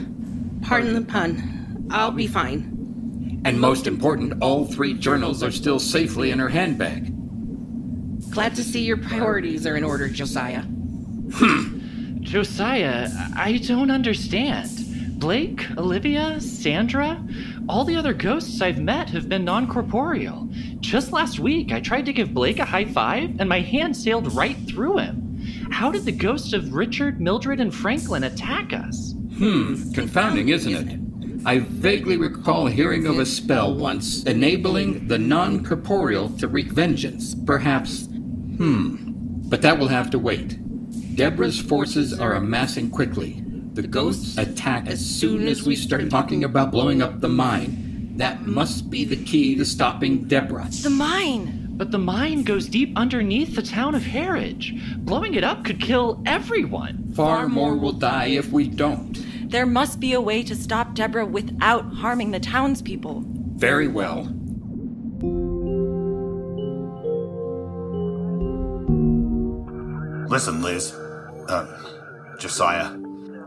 Pardon 0.63 0.95
the 0.95 1.03
pun. 1.03 1.85
I'll 1.91 2.09
be 2.09 2.25
fine. 2.25 3.43
And 3.45 3.61
most 3.61 3.85
important, 3.85 4.41
all 4.41 4.65
three 4.65 4.95
journals 4.95 5.43
are 5.43 5.51
still 5.51 5.77
safely 5.77 6.31
in 6.31 6.39
her 6.39 6.49
handbag. 6.49 7.11
Glad 8.31 8.55
to 8.55 8.63
see 8.63 8.83
your 8.83 8.97
priorities 8.97 9.67
are 9.67 9.75
in 9.75 9.83
order, 9.83 10.09
Josiah. 10.09 10.63
Hmm. 10.63 12.23
Josiah, 12.23 13.07
I 13.35 13.57
don't 13.67 13.91
understand. 13.91 14.84
Blake, 15.17 15.65
Olivia, 15.77 16.39
Sandra, 16.41 17.23
all 17.69 17.85
the 17.85 17.95
other 17.95 18.13
ghosts 18.13 18.61
I've 18.61 18.79
met 18.79 19.09
have 19.09 19.29
been 19.29 19.45
non 19.45 19.67
corporeal. 19.67 20.47
Just 20.81 21.13
last 21.13 21.39
week, 21.39 21.71
I 21.71 21.79
tried 21.79 22.05
to 22.05 22.13
give 22.13 22.33
Blake 22.33 22.59
a 22.59 22.65
high 22.65 22.85
five, 22.85 23.39
and 23.39 23.47
my 23.47 23.61
hand 23.61 23.95
sailed 23.95 24.33
right 24.33 24.57
through 24.67 24.97
him. 24.97 25.69
How 25.71 25.89
did 25.89 26.05
the 26.05 26.11
ghosts 26.11 26.53
of 26.53 26.73
Richard, 26.73 27.21
Mildred, 27.21 27.59
and 27.59 27.73
Franklin 27.73 28.25
attack 28.25 28.73
us? 28.73 29.13
Hmm, 29.37 29.91
confounding, 29.93 30.49
isn't 30.49 30.73
it? 30.73 30.99
I 31.45 31.59
vaguely 31.59 32.17
recall 32.17 32.65
hearing 32.65 33.07
of 33.07 33.19
a 33.19 33.25
spell 33.25 33.73
once 33.73 34.23
enabling 34.23 35.07
the 35.07 35.17
non 35.17 35.63
corporeal 35.63 36.29
to 36.37 36.47
wreak 36.47 36.71
vengeance. 36.71 37.35
Perhaps. 37.35 38.07
Hmm. 38.07 38.97
But 39.47 39.61
that 39.61 39.77
will 39.79 39.87
have 39.87 40.09
to 40.11 40.19
wait. 40.19 40.59
Deborah's 41.15 41.61
forces 41.61 42.19
are 42.19 42.33
amassing 42.33 42.89
quickly. 42.89 43.44
The 43.75 43.83
ghosts 43.83 44.37
attack 44.37 44.87
as 44.87 45.05
soon 45.05 45.49
as 45.49 45.63
we 45.63 45.75
start 45.75 46.09
talking 46.09 46.45
about 46.45 46.71
blowing 46.71 47.01
up 47.01 47.19
the 47.19 47.27
mine. 47.27 48.13
That 48.15 48.47
must 48.47 48.89
be 48.89 49.03
the 49.03 49.21
key 49.21 49.53
to 49.57 49.65
stopping 49.65 50.23
Deborah. 50.29 50.69
The 50.81 50.89
mine! 50.89 51.67
But 51.71 51.91
the 51.91 51.97
mine 51.97 52.43
goes 52.43 52.69
deep 52.69 52.93
underneath 52.95 53.53
the 53.53 53.61
town 53.61 53.93
of 53.93 54.03
Harridge. 54.03 54.79
Blowing 55.03 55.33
it 55.33 55.43
up 55.43 55.65
could 55.65 55.81
kill 55.81 56.23
everyone. 56.25 57.11
Far 57.17 57.49
more 57.49 57.75
will 57.75 57.91
die 57.91 58.27
if 58.27 58.49
we 58.49 58.69
don't. 58.69 59.19
There 59.51 59.65
must 59.65 59.99
be 59.99 60.13
a 60.13 60.21
way 60.21 60.41
to 60.43 60.55
stop 60.55 60.93
Deborah 60.93 61.25
without 61.25 61.83
harming 61.95 62.31
the 62.31 62.39
townspeople. 62.39 63.25
Very 63.57 63.89
well. 63.89 64.23
Listen, 70.29 70.61
Liz. 70.61 70.93
Uh, 71.49 71.67
Josiah, 72.39 72.97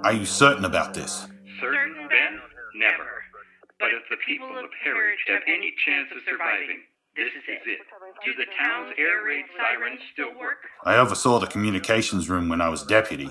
are 0.05 0.13
you 0.13 0.25
certain 0.25 0.65
about 0.65 0.95
this? 0.95 1.27
Certain, 1.61 1.95
Ben? 2.09 2.41
Never. 2.77 3.23
But 3.81 3.91
if 3.91 4.03
the 4.11 4.17
people 4.27 4.49
of 4.59 4.71
Harridge 4.85 5.23
have 5.29 5.43
any 5.47 5.75
chance 5.87 6.09
of 6.15 6.19
surviving, 6.29 6.83
this 7.17 7.31
is 7.35 7.43
it. 7.49 7.79
Do 8.25 8.33
the 8.35 8.47
town's 8.63 8.95
air 8.99 9.23
raid 9.25 9.45
sirens 9.57 10.01
still 10.13 10.39
work? 10.39 10.59
I 10.85 10.97
oversaw 10.97 11.39
the 11.39 11.47
communications 11.47 12.29
room 12.29 12.49
when 12.49 12.61
I 12.61 12.69
was 12.69 12.83
deputy. 12.83 13.31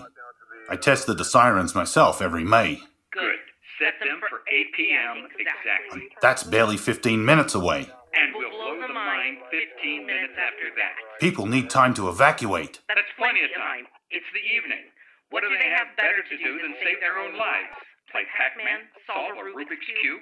I 0.69 0.75
tested 0.75 1.17
the 1.17 1.25
sirens 1.25 1.73
myself 1.75 2.21
every 2.21 2.43
May. 2.43 2.79
Good. 3.11 3.39
Set 3.79 3.93
them 3.99 4.19
for 4.29 4.39
8 4.51 4.73
p.m. 4.75 5.27
exactly. 5.39 6.09
That's 6.21 6.43
barely 6.43 6.77
15 6.77 7.23
minutes 7.23 7.55
away. 7.55 7.87
And 8.15 8.33
we'll 8.35 8.49
blow 8.49 8.81
the 8.81 8.93
mine 8.93 9.37
15 9.51 10.05
minutes 10.05 10.33
after 10.35 10.75
that. 10.75 11.19
People 11.21 11.45
need 11.45 11.69
time 11.69 11.93
to 11.93 12.09
evacuate. 12.09 12.81
That's 12.87 13.07
plenty 13.17 13.43
of 13.43 13.51
time. 13.55 13.85
It's 14.09 14.25
the 14.33 14.43
evening. 14.55 14.91
What 15.29 15.41
do 15.41 15.49
they 15.49 15.69
have 15.69 15.87
better 15.97 16.23
to 16.23 16.37
do 16.37 16.61
than 16.61 16.73
save 16.83 16.99
their 17.01 17.19
own 17.19 17.37
lives? 17.37 17.75
Play 18.11 18.23
Pac-Man? 18.37 18.79
Solve 19.05 19.37
a 19.37 19.41
Rubik's 19.51 19.85
Cube? 20.01 20.21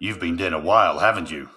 You've 0.00 0.18
been 0.18 0.36
dead 0.36 0.52
a 0.52 0.58
while, 0.58 0.98
haven't 0.98 1.30
you? 1.30 1.48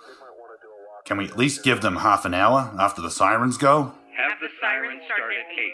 Can 1.06 1.18
we 1.18 1.26
at 1.26 1.38
least 1.38 1.64
give 1.64 1.82
them 1.82 1.98
half 1.98 2.26
an 2.26 2.36
hour 2.36 2.74
after 2.80 3.02
the 3.02 3.10
sirens 3.10 3.58
go? 3.58 3.94
Have 4.16 4.40
the 4.40 4.50
sirens 4.62 5.02
start 5.06 5.34
at 5.34 5.52
8. 5.52 5.74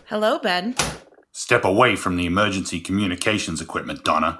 Hello, 0.06 0.40
Ben. 0.40 0.74
Step 1.50 1.64
away 1.64 1.96
from 1.96 2.14
the 2.14 2.26
emergency 2.26 2.78
communications 2.78 3.60
equipment, 3.60 4.04
Donna. 4.04 4.38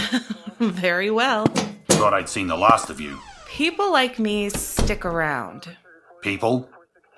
Very 0.58 1.10
well. 1.10 1.46
Thought 1.88 2.12
I'd 2.12 2.28
seen 2.28 2.48
the 2.48 2.56
last 2.58 2.90
of 2.90 3.00
you. 3.00 3.18
People 3.46 3.90
like 3.90 4.18
me 4.18 4.50
stick 4.50 5.06
around. 5.06 5.74
People? 6.20 6.68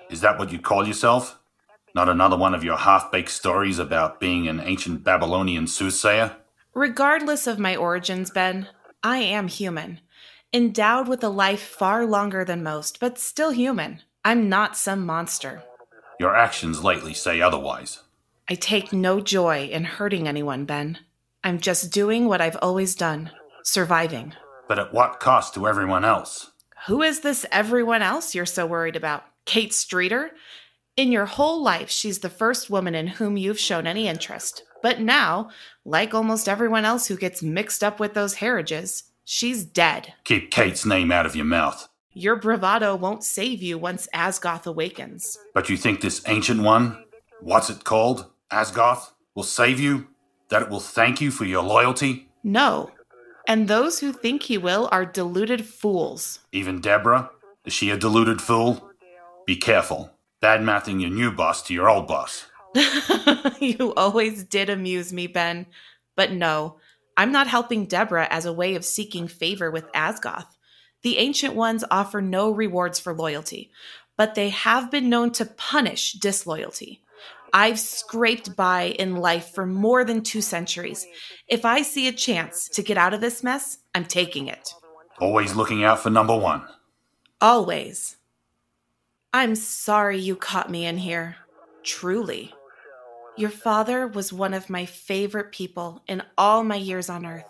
Is 0.09 0.21
that 0.21 0.39
what 0.39 0.53
you 0.53 0.59
call 0.59 0.87
yourself? 0.87 1.39
Not 1.93 2.07
another 2.07 2.37
one 2.37 2.55
of 2.55 2.63
your 2.63 2.77
half 2.77 3.11
baked 3.11 3.31
stories 3.31 3.79
about 3.79 4.21
being 4.21 4.47
an 4.47 4.61
ancient 4.61 5.03
Babylonian 5.03 5.67
soothsayer? 5.67 6.37
Regardless 6.73 7.45
of 7.45 7.59
my 7.59 7.75
origins, 7.75 8.31
Ben, 8.31 8.69
I 9.03 9.17
am 9.17 9.49
human. 9.49 9.99
Endowed 10.53 11.09
with 11.09 11.21
a 11.21 11.27
life 11.27 11.63
far 11.63 12.05
longer 12.05 12.45
than 12.45 12.63
most, 12.63 12.97
but 13.01 13.19
still 13.19 13.51
human. 13.51 14.03
I'm 14.23 14.47
not 14.47 14.77
some 14.77 15.05
monster. 15.05 15.63
Your 16.17 16.33
actions 16.33 16.81
lately 16.81 17.13
say 17.13 17.41
otherwise. 17.41 17.99
I 18.49 18.55
take 18.55 18.91
no 18.91 19.21
joy 19.21 19.69
in 19.71 19.85
hurting 19.85 20.27
anyone, 20.27 20.65
Ben. 20.65 20.99
I'm 21.43 21.59
just 21.59 21.91
doing 21.91 22.27
what 22.27 22.41
I've 22.41 22.57
always 22.61 22.95
done 22.95 23.31
surviving. 23.63 24.33
But 24.67 24.79
at 24.79 24.93
what 24.93 25.19
cost 25.19 25.53
to 25.53 25.67
everyone 25.67 26.03
else? 26.03 26.51
Who 26.87 27.01
is 27.01 27.21
this 27.21 27.45
everyone 27.51 28.01
else 28.01 28.35
you're 28.35 28.45
so 28.45 28.65
worried 28.65 28.97
about? 28.97 29.23
Cate 29.45 29.71
Streetor? 29.71 30.31
In 30.97 31.11
your 31.11 31.25
whole 31.25 31.63
life, 31.63 31.89
she's 31.89 32.19
the 32.19 32.29
first 32.29 32.69
woman 32.69 32.93
in 32.93 33.07
whom 33.07 33.37
you've 33.37 33.59
shown 33.59 33.87
any 33.87 34.07
interest. 34.07 34.63
But 34.81 34.99
now, 34.99 35.49
like 35.85 36.13
almost 36.13 36.49
everyone 36.49 36.83
else 36.83 37.07
who 37.07 37.15
gets 37.15 37.41
mixed 37.41 37.83
up 37.83 37.99
with 37.99 38.13
those 38.13 38.35
Harridges, 38.35 39.03
she's 39.23 39.63
dead. 39.63 40.13
Keep 40.25 40.51
Cate's 40.51 40.85
name 40.85 41.11
out 41.11 41.25
of 41.25 41.35
your 41.35 41.45
mouth. 41.45 41.87
Your 42.11 42.35
bravado 42.35 42.95
won't 42.95 43.23
save 43.23 43.61
you 43.61 43.77
once 43.77 44.07
Asgoth 44.13 44.67
awakens. 44.67 45.37
But 45.53 45.69
you 45.69 45.77
think 45.77 46.01
this 46.01 46.21
ancient 46.27 46.61
one, 46.61 47.03
what's 47.39 47.69
it 47.69 47.85
called? 47.85 48.29
Asgoth, 48.53 49.11
will 49.33 49.43
save 49.43 49.79
you? 49.79 50.07
That 50.49 50.61
it 50.61 50.69
will 50.69 50.79
thank 50.79 51.19
you 51.19 51.31
for 51.31 51.45
your 51.45 51.63
loyalty? 51.63 52.27
No. 52.43 52.91
And 53.47 53.67
those 53.67 53.99
who 53.99 54.13
think 54.13 54.43
he 54.43 54.57
will 54.57 54.87
are 54.91 55.05
deluded 55.05 55.65
fools. 55.65 56.39
Even 56.51 56.79
Deborah? 56.79 57.31
Is 57.65 57.73
she 57.73 57.89
a 57.89 57.97
deluded 57.97 58.41
fool? 58.41 58.91
Be 59.45 59.55
careful. 59.55 60.11
Bad 60.39 60.61
mouthing 60.61 60.99
your 60.99 61.09
new 61.09 61.31
boss 61.31 61.63
to 61.63 61.73
your 61.73 61.89
old 61.89 62.07
boss. 62.07 62.45
you 63.59 63.93
always 63.95 64.43
did 64.43 64.69
amuse 64.69 65.11
me, 65.11 65.27
Ben. 65.27 65.65
But 66.15 66.31
no, 66.31 66.77
I'm 67.17 67.31
not 67.31 67.47
helping 67.47 67.85
Deborah 67.85 68.27
as 68.29 68.45
a 68.45 68.53
way 68.53 68.75
of 68.75 68.85
seeking 68.85 69.27
favor 69.27 69.71
with 69.71 69.91
Asgoth. 69.93 70.57
The 71.01 71.17
Ancient 71.17 71.55
Ones 71.55 71.83
offer 71.91 72.21
no 72.21 72.51
rewards 72.51 72.99
for 72.99 73.13
loyalty, 73.13 73.71
but 74.15 74.35
they 74.35 74.49
have 74.49 74.89
been 74.91 75.09
known 75.09 75.31
to 75.31 75.45
punish 75.45 76.13
disloyalty. 76.13 77.01
I've 77.53 77.79
scraped 77.79 78.55
by 78.55 78.95
in 78.97 79.17
life 79.17 79.53
for 79.53 79.67
more 79.67 80.03
than 80.03 80.23
two 80.23 80.41
centuries. 80.41 81.05
If 81.47 81.65
I 81.65 81.83
see 81.83 82.07
a 82.07 82.11
chance 82.11 82.67
to 82.69 82.81
get 82.81 82.97
out 82.97 83.13
of 83.13 83.21
this 83.21 83.43
mess, 83.43 83.77
I'm 83.93 84.05
taking 84.05 84.47
it. 84.47 84.73
Always 85.19 85.55
looking 85.55 85.83
out 85.83 85.99
for 85.99 86.09
number 86.09 86.35
one. 86.35 86.63
Always. 87.39 88.17
I'm 89.31 89.55
sorry 89.55 90.17
you 90.17 90.35
caught 90.35 90.71
me 90.71 90.85
in 90.85 90.97
here. 90.97 91.35
Truly. 91.83 92.53
Your 93.37 93.49
father 93.49 94.07
was 94.07 94.33
one 94.33 94.53
of 94.53 94.69
my 94.69 94.85
favorite 94.85 95.51
people 95.51 96.03
in 96.07 96.23
all 96.37 96.63
my 96.63 96.75
years 96.75 97.09
on 97.09 97.25
Earth. 97.25 97.45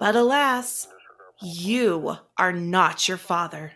But 0.00 0.16
alas, 0.16 0.88
you 1.42 2.16
are 2.38 2.52
not 2.52 3.08
your 3.08 3.16
father. 3.16 3.72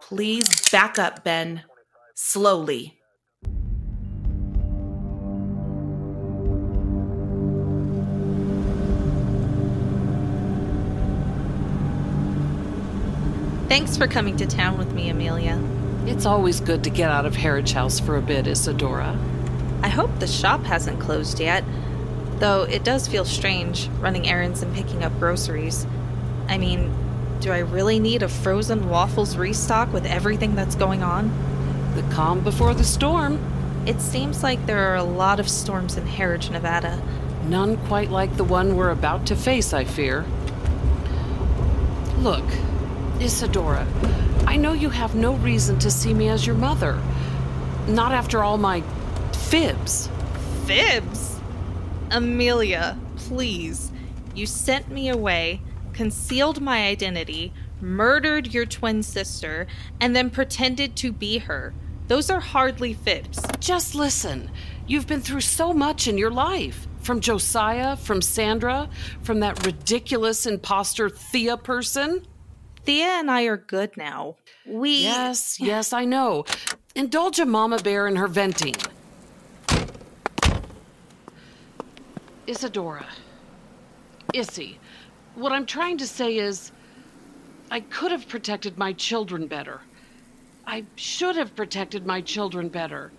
Please 0.00 0.68
back 0.70 0.98
up, 0.98 1.22
Ben. 1.22 1.62
Slowly. 2.14 2.99
Thanks 13.70 13.96
for 13.96 14.08
coming 14.08 14.36
to 14.38 14.46
town 14.46 14.78
with 14.78 14.92
me, 14.92 15.10
Amelia. 15.10 15.56
It's 16.04 16.26
always 16.26 16.58
good 16.58 16.82
to 16.82 16.90
get 16.90 17.08
out 17.08 17.24
of 17.24 17.36
Harridge 17.36 17.70
House 17.70 18.00
for 18.00 18.16
a 18.16 18.20
bit, 18.20 18.48
Isadora. 18.48 19.16
I 19.80 19.88
hope 19.88 20.10
the 20.18 20.26
shop 20.26 20.64
hasn't 20.64 20.98
closed 20.98 21.38
yet, 21.38 21.62
though 22.40 22.64
it 22.64 22.82
does 22.82 23.06
feel 23.06 23.24
strange 23.24 23.86
running 24.00 24.26
errands 24.26 24.64
and 24.64 24.74
picking 24.74 25.04
up 25.04 25.16
groceries. 25.20 25.86
I 26.48 26.58
mean, 26.58 26.92
do 27.38 27.52
I 27.52 27.60
really 27.60 28.00
need 28.00 28.24
a 28.24 28.28
frozen 28.28 28.88
waffles 28.88 29.36
restock 29.36 29.92
with 29.92 30.04
everything 30.04 30.56
that's 30.56 30.74
going 30.74 31.04
on? 31.04 31.30
The 31.94 32.02
calm 32.12 32.40
before 32.40 32.74
the 32.74 32.82
storm. 32.82 33.38
It 33.86 34.00
seems 34.00 34.42
like 34.42 34.66
there 34.66 34.90
are 34.90 34.96
a 34.96 35.04
lot 35.04 35.38
of 35.38 35.48
storms 35.48 35.96
in 35.96 36.08
Harridge, 36.08 36.50
Nevada. 36.50 37.00
None 37.44 37.76
quite 37.86 38.10
like 38.10 38.36
the 38.36 38.42
one 38.42 38.74
we're 38.74 38.90
about 38.90 39.26
to 39.26 39.36
face, 39.36 39.72
I 39.72 39.84
fear. 39.84 40.26
Look, 42.18 42.44
Isadora, 43.20 43.86
I 44.46 44.56
know 44.56 44.72
you 44.72 44.88
have 44.88 45.14
no 45.14 45.34
reason 45.34 45.78
to 45.80 45.90
see 45.90 46.14
me 46.14 46.28
as 46.30 46.46
your 46.46 46.56
mother. 46.56 46.98
Not 47.86 48.12
after 48.12 48.42
all 48.42 48.56
my 48.56 48.82
fibs. 49.32 50.08
Fibs? 50.64 51.38
Amelia, 52.10 52.98
please. 53.16 53.92
You 54.34 54.46
sent 54.46 54.90
me 54.90 55.10
away, 55.10 55.60
concealed 55.92 56.62
my 56.62 56.86
identity, 56.86 57.52
murdered 57.82 58.54
your 58.54 58.64
twin 58.64 59.02
sister, 59.02 59.66
and 60.00 60.16
then 60.16 60.30
pretended 60.30 60.96
to 60.96 61.12
be 61.12 61.38
her. 61.38 61.74
Those 62.08 62.30
are 62.30 62.40
hardly 62.40 62.94
fibs. 62.94 63.44
Just 63.60 63.94
listen. 63.94 64.50
You've 64.86 65.06
been 65.06 65.20
through 65.20 65.42
so 65.42 65.74
much 65.74 66.08
in 66.08 66.16
your 66.16 66.30
life. 66.30 66.86
From 67.02 67.20
Josiah, 67.20 67.96
from 67.96 68.22
Sandra, 68.22 68.88
from 69.22 69.40
that 69.40 69.66
ridiculous 69.66 70.46
imposter 70.46 71.10
Thea 71.10 71.58
person. 71.58 72.26
Thea 72.84 73.18
and 73.18 73.30
I 73.30 73.44
are 73.44 73.56
good 73.56 73.96
now. 73.96 74.36
We. 74.66 75.02
Yes, 75.02 75.60
yes, 75.60 75.92
I 75.92 76.04
know. 76.04 76.44
Indulge 76.94 77.38
a 77.38 77.46
mama 77.46 77.78
bear 77.78 78.06
in 78.08 78.16
her 78.16 78.26
venting. 78.26 78.74
Isadora. 82.46 83.06
Issy, 84.34 84.78
what 85.34 85.52
I'm 85.52 85.66
trying 85.66 85.98
to 85.98 86.06
say 86.06 86.38
is, 86.38 86.72
I 87.70 87.80
could 87.80 88.10
have 88.12 88.28
protected 88.28 88.78
my 88.78 88.92
children 88.92 89.46
better. 89.46 89.80
I 90.66 90.84
should 90.96 91.36
have 91.36 91.54
protected 91.54 92.06
my 92.06 92.20
children 92.20 92.68
better. 92.68 93.12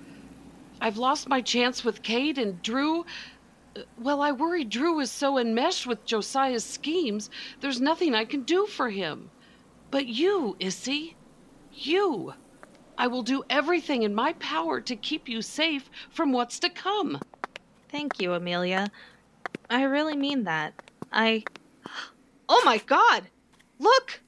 I've 0.82 0.98
lost 0.98 1.30
my 1.30 1.42
chance 1.42 1.84
with 1.84 2.02
Cate 2.02 2.38
and 2.38 2.62
Drew. 2.62 3.06
Well, 3.98 4.22
I 4.22 4.32
worry 4.32 4.64
Drew 4.64 5.00
is 5.00 5.12
so 5.12 5.38
enmeshed 5.38 5.86
with 5.86 6.06
Josiah's 6.06 6.66
schemes, 6.66 7.30
there's 7.62 7.80
nothing 7.80 8.16
I 8.16 8.26
can 8.26 8.44
do 8.44 8.66
for 8.66 8.90
him. 8.90 9.30
But 9.92 10.08
you, 10.08 10.56
Issy, 10.60 11.16
you. 11.74 12.34
I 12.98 13.08
will 13.08 13.24
do 13.24 13.44
everything 13.50 14.04
in 14.04 14.16
my 14.16 14.34
power 14.34 14.80
to 14.80 14.96
keep 14.96 15.28
you 15.28 15.42
safe 15.42 15.90
from 16.10 16.32
what's 16.32 16.60
to 16.60 16.70
come. 16.70 17.20
Thank 17.90 18.22
you, 18.22 18.34
Amelia. 18.34 18.90
I 19.70 19.84
really 19.84 20.16
mean 20.16 20.46
that. 20.46 20.74
I. 21.12 21.44
Oh 22.54 22.62
my 22.66 22.80
god! 22.80 23.30
Look! 23.80 24.20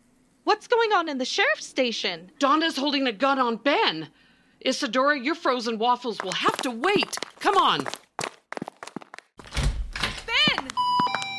What's 0.45 0.65
going 0.65 0.93
on 0.93 1.09
in 1.09 1.17
the 1.17 1.25
sheriff's 1.25 1.65
station? 1.65 2.31
Donna's 2.39 2.77
holding 2.77 3.05
a 3.05 3.11
gun 3.11 3.37
on 3.37 3.57
Ben. 3.57 4.07
Isadora, 4.61 5.19
your 5.19 5.35
frozen 5.35 5.77
waffles 5.77 6.21
will 6.23 6.31
have 6.31 6.55
to 6.61 6.71
wait. 6.71 7.17
Come 7.41 7.57
on. 7.57 7.85
Ben! 9.99 10.67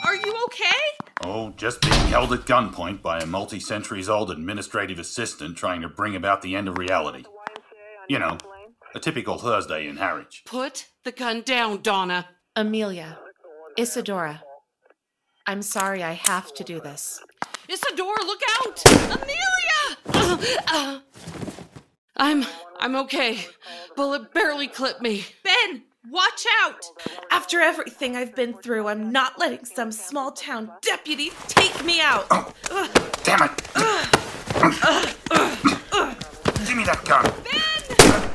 Are 0.05 0.15
you 0.15 0.45
okay? 0.45 0.94
Oh, 1.27 1.55
just 1.57 1.81
being 1.81 1.95
held 2.09 2.35
at 2.35 2.41
gunpoint 2.41 3.01
by 3.01 3.19
a 3.19 3.25
multi 3.27 3.59
centuries 3.59 4.11
old 4.11 4.31
administrative 4.31 4.99
assistant 4.99 5.57
trying 5.57 5.81
to 5.81 5.89
bring 5.89 6.15
about 6.15 6.43
the 6.43 6.55
end 6.55 6.69
of 6.69 6.77
reality. 6.77 7.25
You 8.09 8.19
know, 8.19 8.37
a 8.95 9.01
typical 9.01 9.39
Thursday 9.39 9.89
in 9.89 9.97
Harridge. 9.97 10.45
Put 10.45 10.89
the 11.03 11.13
gun 11.13 11.41
down, 11.41 11.81
Donna. 11.81 12.29
Amelia. 12.55 13.19
Isadora. 13.79 14.43
I'm 15.47 15.63
sorry 15.63 16.03
I 16.03 16.13
have 16.13 16.53
to 16.55 16.65
do 16.65 16.79
this. 16.79 17.21
Isadora, 17.69 18.23
look 18.25 18.41
out! 18.61 18.83
Amelia! 20.07 21.03
I'm 22.19 22.45
I'm 22.79 22.97
okay. 22.97 23.47
Bullet 23.97 24.33
barely 24.35 24.69
clipped 24.69 25.01
me. 25.01 25.25
Ben, 25.43 25.85
watch 26.11 26.47
out! 26.63 26.85
After 27.31 27.61
everything 27.61 28.17
I've 28.17 28.35
been 28.35 28.55
through, 28.55 28.89
I'm 28.89 29.11
not 29.11 29.39
letting 29.39 29.65
some 29.65 29.93
small 29.93 30.33
town 30.33 30.71
deputy 30.83 31.31
take 31.49 31.85
me 31.85 32.01
out. 32.01 32.27
Oh, 32.31 32.53
Damn 33.23 33.43
it! 33.43 33.51
Give 36.67 36.77
me 36.77 36.85
that 36.85 37.05
gun. 37.05 37.25
Ben! 37.45 38.31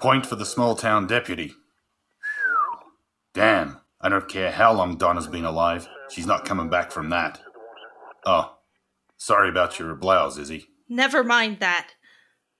Point 0.00 0.26
for 0.26 0.36
the 0.36 0.46
small 0.46 0.74
town 0.74 1.06
deputy. 1.06 1.54
Damn, 3.34 3.80
I 4.00 4.08
don't 4.08 4.28
care 4.28 4.50
how 4.50 4.72
long 4.72 4.96
Donna's 4.96 5.28
been 5.28 5.44
alive. 5.44 5.88
She's 6.10 6.26
not 6.26 6.44
coming 6.44 6.68
back 6.68 6.90
from 6.90 7.10
that. 7.10 7.40
Oh, 8.26 8.56
sorry 9.16 9.48
about 9.48 9.78
your 9.78 9.94
blouse, 9.94 10.38
Issy. 10.38 10.66
Never 10.88 11.24
mind 11.24 11.60
that. 11.60 11.90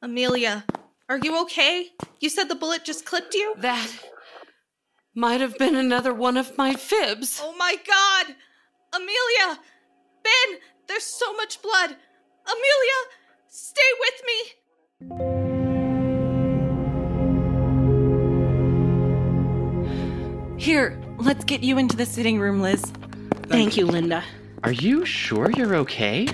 Amelia, 0.00 0.64
are 1.12 1.18
you 1.18 1.42
okay? 1.42 1.88
You 2.20 2.30
said 2.30 2.48
the 2.48 2.54
bullet 2.54 2.86
just 2.86 3.04
clipped 3.04 3.34
you? 3.34 3.54
That 3.58 3.86
might 5.14 5.42
have 5.42 5.58
been 5.58 5.76
another 5.76 6.14
one 6.14 6.38
of 6.38 6.56
my 6.56 6.72
fibs. 6.72 7.38
Oh 7.42 7.54
my 7.58 7.76
god! 7.86 8.34
Amelia! 8.94 9.58
Ben, 10.24 10.58
there's 10.88 11.04
so 11.04 11.34
much 11.34 11.60
blood! 11.60 11.94
Amelia, 12.46 12.98
stay 13.50 13.82
with 14.00 14.22
me! 14.26 14.38
Here, 20.56 20.98
let's 21.18 21.44
get 21.44 21.62
you 21.62 21.76
into 21.76 21.94
the 21.94 22.06
sitting 22.06 22.40
room, 22.40 22.62
Liz. 22.62 22.90
Thank 23.48 23.76
you, 23.76 23.84
Linda. 23.84 24.24
Are 24.64 24.72
you 24.72 25.04
sure 25.04 25.50
you're 25.50 25.74
okay? 25.74 26.26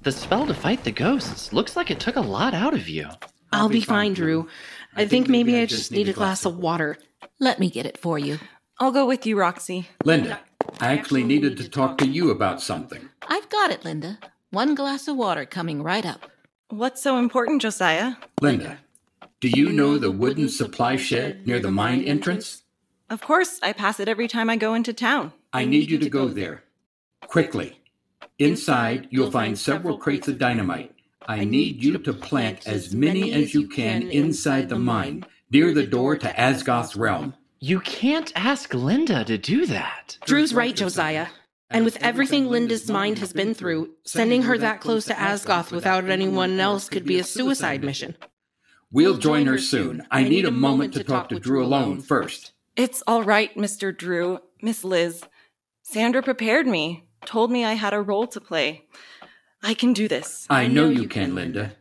The 0.00 0.12
spell 0.12 0.46
to 0.46 0.54
fight 0.54 0.84
the 0.84 0.90
ghosts 0.90 1.52
looks 1.52 1.76
like 1.76 1.90
it 1.90 2.00
took 2.00 2.16
a 2.16 2.22
lot 2.22 2.54
out 2.54 2.72
of 2.72 2.88
you. 2.88 3.10
I'll 3.52 3.68
be 3.68 3.80
fine, 3.80 4.14
Drew. 4.14 4.48
I 4.96 5.06
think 5.06 5.28
maybe 5.28 5.56
I 5.56 5.66
just 5.66 5.92
need 5.92 6.08
a 6.08 6.12
glass 6.12 6.44
of 6.44 6.58
water. 6.58 6.98
Let 7.38 7.58
me 7.58 7.70
get 7.70 7.86
it 7.86 7.98
for 7.98 8.18
you. 8.18 8.38
I'll 8.78 8.92
go 8.92 9.06
with 9.06 9.26
you, 9.26 9.38
Roxie. 9.38 9.88
Linda, 10.04 10.40
I 10.80 10.92
actually 10.92 11.24
needed 11.24 11.56
to 11.58 11.68
talk 11.68 11.98
to 11.98 12.06
you 12.06 12.30
about 12.30 12.60
something. 12.60 13.08
I've 13.28 13.48
got 13.48 13.70
it, 13.70 13.84
Linda. 13.84 14.18
One 14.50 14.74
glass 14.74 15.08
of 15.08 15.16
water 15.16 15.44
coming 15.44 15.82
right 15.82 16.04
up. 16.04 16.30
What's 16.68 17.02
so 17.02 17.18
important, 17.18 17.62
Josiah? 17.62 18.14
Linda, 18.40 18.78
do 19.40 19.48
you 19.48 19.72
know 19.72 19.98
the 19.98 20.10
wooden 20.10 20.48
supply 20.48 20.96
shed 20.96 21.46
near 21.46 21.60
the 21.60 21.70
mine 21.70 22.02
entrance? 22.04 22.62
Of 23.10 23.20
course, 23.20 23.60
I 23.62 23.72
pass 23.72 24.00
it 24.00 24.08
every 24.08 24.28
time 24.28 24.48
I 24.48 24.56
go 24.56 24.74
into 24.74 24.92
town. 24.92 25.32
I 25.52 25.64
need 25.64 25.90
you 25.90 25.98
to 25.98 26.08
go 26.08 26.28
there. 26.28 26.64
Quickly. 27.26 27.80
Inside, 28.38 29.08
you'll 29.10 29.30
find 29.30 29.58
several 29.58 29.98
crates 29.98 30.28
of 30.28 30.38
dynamite. 30.38 30.94
I 31.28 31.44
need 31.44 31.82
you 31.82 31.98
to 31.98 32.12
plant 32.12 32.66
as 32.66 32.94
many 32.94 33.32
as 33.32 33.54
you 33.54 33.68
can 33.68 34.10
inside 34.10 34.68
the 34.68 34.78
mine, 34.78 35.24
near 35.50 35.72
the 35.72 35.86
door 35.86 36.16
to 36.16 36.28
Asgoth's 36.28 36.96
realm. 36.96 37.34
You 37.60 37.80
can't 37.80 38.32
ask 38.34 38.74
Linda 38.74 39.24
to 39.24 39.38
do 39.38 39.66
that. 39.66 40.18
Drew's 40.24 40.52
right, 40.52 40.74
Josiah. 40.74 41.28
And 41.70 41.84
with 41.84 41.96
everything 42.02 42.48
Linda's 42.48 42.90
mind 42.90 43.18
has 43.20 43.32
been 43.32 43.54
through, 43.54 43.94
sending 44.04 44.42
her 44.42 44.58
that 44.58 44.80
close 44.80 45.06
to 45.06 45.14
Asgoth 45.14 45.72
without 45.72 46.10
anyone 46.10 46.60
else 46.60 46.88
could 46.88 47.04
be 47.04 47.18
a 47.18 47.24
suicide 47.24 47.82
mission. 47.82 48.16
We'll 48.90 49.16
join 49.16 49.46
her 49.46 49.56
soon. 49.56 50.06
I 50.10 50.24
need 50.24 50.44
a 50.44 50.50
moment 50.50 50.92
to 50.94 51.04
talk 51.04 51.30
to 51.30 51.40
Drew 51.40 51.64
alone 51.64 52.02
first. 52.02 52.52
It's 52.76 53.02
all 53.06 53.22
right, 53.22 53.54
Mr. 53.56 53.96
Drew, 53.96 54.40
Miss 54.60 54.84
Liz. 54.84 55.22
Sandra 55.82 56.22
prepared 56.22 56.66
me, 56.66 57.04
told 57.24 57.50
me 57.50 57.64
I 57.64 57.72
had 57.72 57.94
a 57.94 58.02
role 58.02 58.26
to 58.26 58.40
play. 58.40 58.86
I 59.62 59.74
can 59.74 59.92
do 59.92 60.08
this. 60.08 60.46
I 60.50 60.66
know 60.66 60.88
you 60.88 61.06
can, 61.06 61.34
Linda. 61.34 61.72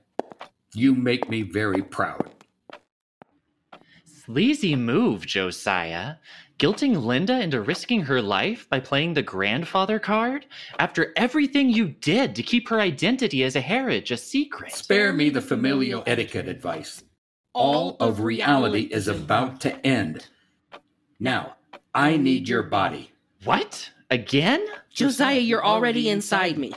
You 0.74 0.94
make 0.94 1.30
me 1.30 1.42
very 1.42 1.82
proud. 1.82 2.30
Sleazy 4.06 4.76
move, 4.76 5.26
Josiah. 5.26 6.16
Guilting 6.60 7.04
Linda 7.04 7.42
into 7.42 7.60
risking 7.60 8.04
her 8.04 8.22
life 8.22 8.70
by 8.70 8.80
playing 8.80 9.16
the 9.16 9.24
grandfather 9.24 9.98
card 9.98 10.46
after 10.78 11.12
everything 11.16 11.70
you 11.72 11.88
did 11.88 12.36
to 12.36 12.44
keep 12.44 12.70
her 12.70 12.80
identity 12.80 13.44
as 13.44 13.56
a 13.56 13.62
Harridge 13.62 14.12
a 14.12 14.18
secret. 14.18 14.72
Spare 14.72 15.12
me 15.12 15.32
the 15.32 15.42
familial 15.42 16.04
etiquette 16.06 16.48
advice. 16.48 17.04
All 17.54 17.98
of 18.00 18.20
reality 18.22 18.82
is 18.82 19.08
about 19.08 19.60
to 19.62 19.86
end. 19.86 20.28
Now, 21.20 21.56
I 21.96 22.16
need 22.16 22.48
your 22.48 22.64
body. 22.64 23.12
What? 23.44 23.90
Again? 24.12 24.64
Josiah, 24.92 25.40
you're 25.40 25.66
already 25.66 26.10
inside 26.10 26.60
me. 26.60 26.74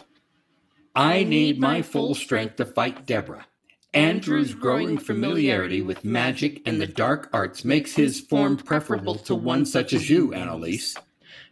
I 0.95 1.25
need 1.25 1.59
my 1.59 1.83
full 1.83 2.15
strength 2.15 2.57
to 2.57 2.65
fight 2.65 3.05
Deborah. 3.05 3.47
Andrew's 3.93 4.55
growing 4.55 4.97
familiarity 4.97 5.83
with 5.83 6.05
magic 6.05 6.63
and 6.67 6.81
the 6.81 6.87
dark 6.87 7.29
arts 7.33 7.65
makes 7.65 7.95
his 7.97 8.21
form 8.21 8.57
preferable 8.57 9.17
to 9.17 9.35
one 9.35 9.67
such 9.67 9.93
as 9.93 10.09
you, 10.09 10.33
Annalise. 10.33 10.97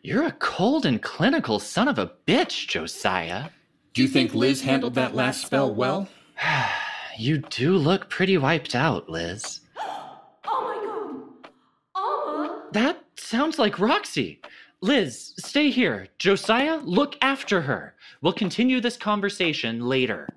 You're 0.00 0.26
a 0.26 0.33
cold 0.33 0.87
and 0.87 1.02
clinical 1.02 1.59
son 1.59 1.88
of 1.88 1.98
a 1.98 2.12
bitch, 2.26 2.68
Josiah. 2.68 3.50
Do 3.94 4.02
you 4.02 4.09
think 4.09 4.35
Liz 4.35 4.62
handled 4.62 4.94
that 4.94 5.14
last 5.14 5.42
spell 5.42 5.74
well? 5.74 6.09
you 7.18 7.38
do 7.38 7.76
look 7.76 8.09
pretty 8.09 8.38
wiped 8.38 8.74
out, 8.74 9.09
Liz. 9.09 9.61
Oh 10.44 10.64
my 10.64 11.42
god! 11.44 11.50
Alma! 11.94 12.62
That 12.72 13.05
sounds 13.16 13.59
like 13.59 13.78
Roxie. 13.78 14.40
Liz, 14.85 15.35
stay 15.38 15.71
here. 15.71 16.09
Josiah, 16.18 16.81
look 16.83 17.14
after 17.23 17.62
her. 17.62 17.95
We'll 18.21 18.33
continue 18.33 18.81
this 18.81 18.97
conversation 18.97 19.87
later. 19.87 20.29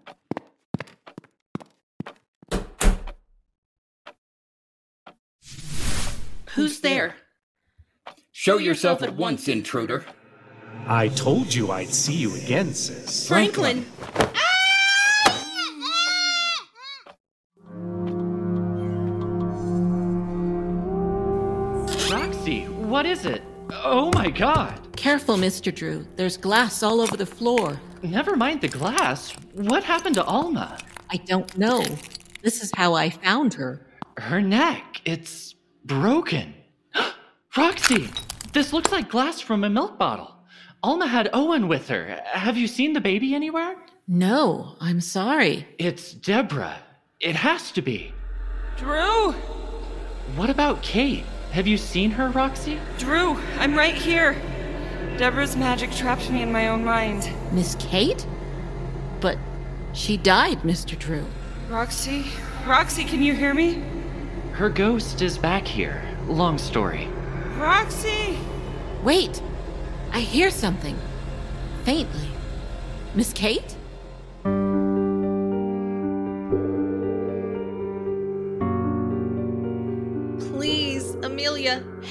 Who's 6.51 6.79
there? 6.81 7.15
Show 8.31 8.59
yourself 8.59 9.01
at 9.01 9.15
once, 9.15 9.47
intruder. 9.47 10.05
I 10.85 11.07
told 11.07 11.51
you 11.51 11.71
I'd 11.71 11.89
see 11.89 12.13
you 12.13 12.35
again, 12.35 12.75
sis. 12.75 13.27
Franklin! 13.27 13.83
Roxie, 22.11 22.65
what 22.67 23.07
is 23.07 23.25
it? 23.25 23.41
Oh 23.71 24.11
my 24.13 24.29
god! 24.29 24.95
Careful, 24.95 25.37
Mr. 25.37 25.73
Drew. 25.73 26.05
There's 26.15 26.37
glass 26.37 26.83
all 26.83 27.01
over 27.01 27.17
the 27.17 27.25
floor. 27.25 27.79
Never 28.03 28.35
mind 28.35 28.61
the 28.61 28.67
glass. 28.67 29.31
What 29.53 29.83
happened 29.83 30.15
to 30.15 30.23
Alma? 30.23 30.77
I 31.09 31.17
don't 31.17 31.57
know. 31.57 31.83
This 32.41 32.61
is 32.61 32.71
how 32.75 32.93
I 32.93 33.09
found 33.09 33.53
her. 33.55 33.87
Her 34.17 34.41
neck. 34.41 35.01
It's 35.05 35.55
broken. 35.85 36.53
Roxie, 37.57 38.09
this 38.53 38.73
looks 38.73 38.91
like 38.91 39.09
glass 39.09 39.41
from 39.41 39.63
a 39.63 39.69
milk 39.69 39.97
bottle. 39.97 40.31
Alma 40.83 41.07
had 41.07 41.29
Owen 41.33 41.67
with 41.67 41.87
her. 41.87 42.19
Have 42.25 42.57
you 42.57 42.67
seen 42.67 42.93
the 42.93 43.01
baby 43.01 43.33
anywhere? 43.33 43.75
No, 44.07 44.75
I'm 44.79 45.01
sorry. 45.01 45.67
It's 45.79 46.13
Deborah. 46.13 46.77
It 47.19 47.35
has 47.35 47.71
to 47.71 47.81
be. 47.81 48.13
Drew! 48.77 49.31
What 50.35 50.49
about 50.49 50.83
Kate? 50.83 51.25
Have 51.55 51.67
you 51.67 51.77
seen 51.77 52.11
her, 52.11 52.27
Roxie? 52.31 52.81
Drew, 52.97 53.37
I'm 53.59 53.77
right 53.77 53.95
here. 53.95 54.35
Deborah's 55.17 55.55
magic 55.55 55.89
trapped 55.89 56.29
me 56.29 56.41
in 56.41 56.51
my 56.51 56.67
own 56.67 56.83
mind. 56.83 57.29
Miss 57.53 57.75
Cate? 57.75 58.27
But 59.21 59.37
she 59.93 60.17
died, 60.17 60.63
Mr. 60.63 60.99
Drew. 60.99 61.25
Roxie? 61.69 62.25
Roxie, 62.67 63.05
can 63.05 63.23
you 63.23 63.33
hear 63.33 63.53
me? 63.53 63.81
Her 64.51 64.67
ghost 64.67 65.21
is 65.21 65.37
back 65.37 65.65
here. 65.65 66.03
Long 66.27 66.57
story. 66.57 67.07
Roxie! 67.55 68.37
Wait! 69.01 69.41
I 70.11 70.19
hear 70.19 70.51
something. 70.51 70.99
Faintly. 71.85 72.27
Miss 73.13 73.31
Cate? 73.31 73.77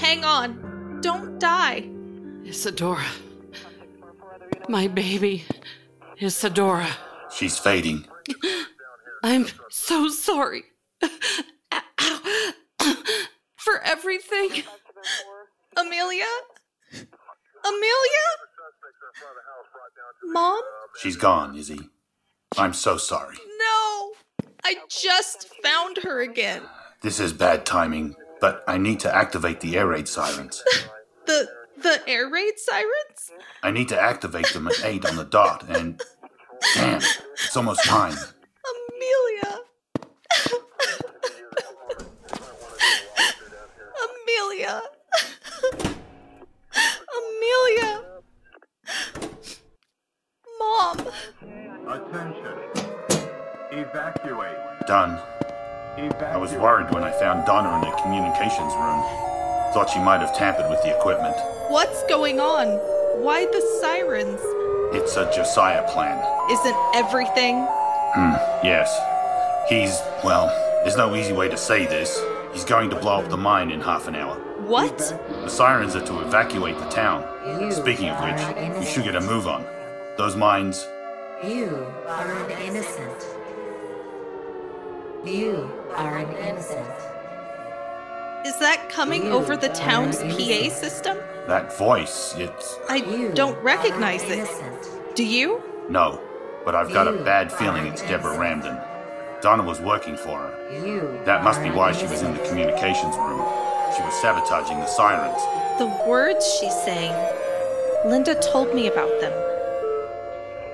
Hang 0.05 0.23
on. 0.23 1.01
Don't 1.01 1.39
die. 1.41 1.89
Isadora. 2.45 3.07
My 4.69 4.87
baby, 4.87 5.45
Isadora. 6.21 6.89
She's 7.35 7.59
fading. 7.59 8.05
I'm 9.23 9.47
so 9.71 10.09
sorry. 10.09 10.65
For 13.57 13.81
everything. 13.83 14.65
Amelia? 15.75 16.33
Amelia? 16.93 18.27
Mom? 20.25 20.61
She's 21.01 21.17
gone, 21.17 21.57
Issy. 21.57 21.81
I'm 22.59 22.75
so 22.75 22.99
sorry. 22.99 23.37
No! 23.59 24.13
I 24.65 24.77
just 24.91 25.49
found 25.63 25.97
her 26.03 26.21
again. 26.21 26.61
This 27.01 27.21
is 27.21 27.33
bad 27.33 27.65
timing, 27.65 28.15
but 28.41 28.63
I 28.67 28.79
need 28.79 29.01
to 29.01 29.15
activate 29.15 29.61
the 29.61 29.77
air 29.77 29.87
raid 29.87 30.09
sirens. 30.09 30.63
The 31.27 31.49
the 31.83 32.03
air 32.07 32.29
raid 32.29 32.59
sirens? 32.59 33.33
I 33.63 33.71
need 33.71 33.89
to 33.89 33.99
activate 33.99 34.53
them 34.53 34.67
at 34.69 34.85
8 34.85 35.07
on 35.07 35.17
the 35.17 35.25
dot, 35.25 35.65
and. 35.71 35.99
Damn, 36.75 37.01
it's 37.33 37.57
almost 37.57 37.83
time. 37.85 38.13
Amelia. 38.71 39.61
Amelia. 44.05 44.83
Amelia. 47.17 48.03
Mom. 50.59 50.99
Attention. 51.89 52.57
Evacuate. 53.73 54.57
Done. 54.87 55.21
I 55.97 56.37
was 56.37 56.53
worried 56.55 56.93
when 56.93 57.05
I 57.05 57.13
found 57.13 57.47
Donna 57.47 57.73
in 57.77 57.81
the 57.83 57.97
communications 58.03 58.75
room. 58.75 59.01
Thought 59.73 59.91
she 59.93 60.01
might 60.01 60.21
have 60.21 60.37
tampered 60.37 60.69
with 60.69 60.83
the 60.83 60.97
equipment. 60.97 61.37
What's 61.69 62.03
going 62.05 62.41
on? 62.41 62.67
Why 63.23 63.45
the 63.47 63.61
sirens? 63.81 64.41
It's 64.93 65.17
a 65.17 65.31
Josiah 65.33 65.89
plan. 65.89 66.19
Isn't 66.51 66.77
everything? 66.95 67.65
Hmm, 68.15 68.35
yes. 68.67 68.91
He's, 69.69 70.01
well, 70.25 70.49
there's 70.83 70.97
no 70.97 71.15
easy 71.15 71.33
way 71.33 71.49
to 71.49 71.57
say 71.57 71.87
this. 71.87 72.21
He's 72.53 72.65
going 72.65 72.91
to 72.91 72.97
blow 72.97 73.21
up 73.21 73.29
the 73.31 73.37
mine 73.37 73.71
in 73.71 73.81
half 73.81 74.09
an 74.09 74.17
hour. 74.17 74.35
What? 74.67 74.99
The 74.99 75.49
sirens 75.49 75.95
are 75.95 76.05
to 76.07 76.27
evacuate 76.27 76.77
the 76.79 76.89
town. 76.89 77.23
Speaking 77.71 78.09
of 78.09 78.21
which, 78.21 78.79
we 78.81 78.85
should 78.85 79.05
get 79.05 79.15
a 79.15 79.21
move 79.21 79.47
on. 79.47 79.65
Those 80.17 80.35
mines. 80.35 80.87
You 81.45 81.87
are 82.07 82.33
an 82.33 82.51
innocent. 82.63 83.27
You 85.25 85.71
are 85.95 86.19
an 86.19 86.31
innocent. 86.37 86.87
Is 88.45 88.59
that 88.59 88.91
coming 88.91 89.33
over 89.33 89.57
the 89.57 89.71
town's 89.71 90.19
PA 90.19 90.69
system? 90.69 91.17
That 91.47 91.79
voice, 91.79 92.35
it's. 92.37 92.77
I 92.91 93.01
don't 93.33 93.59
recognize 93.63 94.23
it. 94.25 94.47
Do 95.15 95.25
you? 95.25 95.63
No, 95.89 96.21
but 96.67 96.75
I've 96.75 96.93
got 96.93 97.09
a 97.09 97.13
bad 97.13 97.51
feeling 97.51 97.87
it's 97.87 98.03
Deborah 98.03 98.37
Ramden. 98.37 98.79
Donna 99.41 99.63
was 99.63 99.81
working 99.81 100.19
for 100.19 100.39
her. 100.39 101.25
That 101.25 101.43
must 101.43 101.63
be 101.63 101.71
why 101.71 101.93
she 101.93 102.07
was 102.07 102.21
in 102.21 102.35
the 102.35 102.43
communications 102.47 103.17
room. 103.17 103.41
She 103.97 104.03
was 104.03 104.15
sabotaging 104.21 104.79
the 104.79 104.87
sirens. 104.87 105.41
The 105.79 105.87
words 106.07 106.45
she's 106.61 106.75
saying. 106.85 107.15
Linda 108.05 108.35
told 108.35 108.75
me 108.75 108.89
about 108.89 109.21
them. 109.23 109.33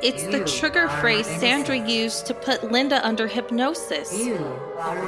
It's 0.03 0.25
the 0.25 0.45
trigger 0.45 0.89
phrase 0.89 1.27
Sandra 1.27 1.77
used 1.77 2.27
to 2.27 2.35
put 2.35 2.73
Linda 2.73 3.05
under 3.07 3.27
hypnosis. 3.27 4.29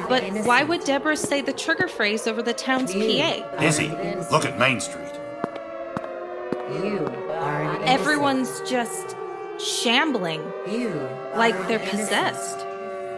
But 0.08 0.22
why 0.44 0.64
would 0.64 0.84
Deborah 0.84 1.16
say 1.16 1.40
the 1.40 1.52
trigger 1.52 1.88
phrase 1.88 2.26
over 2.26 2.42
the 2.42 2.52
town's 2.52 2.92
PA? 2.92 3.56
Issy, 3.60 3.88
look 4.30 4.44
at 4.44 4.58
Main 4.58 4.80
Street. 4.80 5.08
Everyone's 7.86 8.60
just 8.68 9.16
shambling. 9.58 10.42
Like 11.36 11.56
they're 11.68 11.78
possessed. 11.78 12.58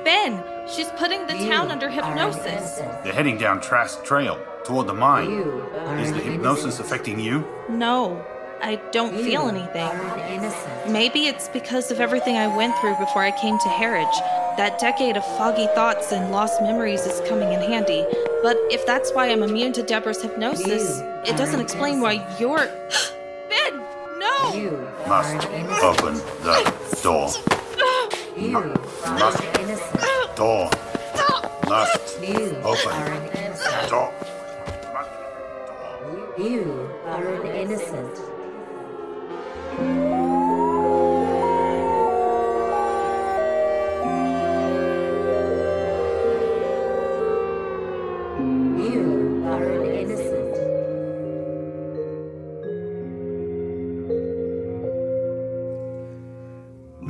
Ben, 0.04 0.44
she's 0.68 0.88
putting 0.90 1.26
the 1.26 1.34
town 1.48 1.70
under 1.70 1.88
hypnosis. 1.88 2.76
They're 3.02 3.12
heading 3.12 3.38
down 3.38 3.60
Trask 3.60 4.04
Trail 4.04 4.38
toward 4.64 4.86
the 4.86 4.94
mine. 4.94 5.30
Is 5.98 6.12
the 6.12 6.20
hypnosis 6.20 6.78
affecting 6.78 7.18
you? 7.18 7.44
No, 7.68 8.24
I 8.64 8.76
don't 8.92 9.14
feel 9.14 9.42
anything. 9.42 9.90
Maybe 10.90 11.26
it's 11.26 11.48
because 11.48 11.90
of 11.90 12.00
everything 12.00 12.38
I 12.38 12.46
went 12.46 12.74
through 12.78 12.96
before 12.96 13.22
I 13.22 13.30
came 13.38 13.58
to 13.58 13.68
Harridge. 13.68 14.16
That 14.56 14.78
decade 14.78 15.18
of 15.18 15.24
foggy 15.36 15.66
thoughts 15.74 16.12
and 16.12 16.30
lost 16.30 16.62
memories 16.62 17.02
is 17.02 17.20
coming 17.28 17.52
in 17.52 17.60
handy. 17.60 18.06
But 18.42 18.56
if 18.70 18.86
that's 18.86 19.12
why 19.12 19.28
I'm 19.28 19.42
immune 19.42 19.74
to 19.74 19.82
Deborah's 19.82 20.22
hypnosis, 20.22 21.00
it 21.26 21.36
doesn't 21.36 21.60
explain 21.60 22.00
why 22.00 22.26
you're. 22.40 22.56
ben, 23.50 23.82
no! 24.18 24.54
You 24.54 24.88
must 25.06 25.46
open 25.82 26.14
the 26.42 26.72
door. 27.02 27.28
Mu- 28.38 28.74
Must 29.18 30.36
door. 30.36 30.70
Must 31.68 32.16
open 32.64 32.96
door. 33.90 34.12
You 36.38 36.90
are 37.04 37.28
an 37.28 37.46
innocent. 37.54 38.33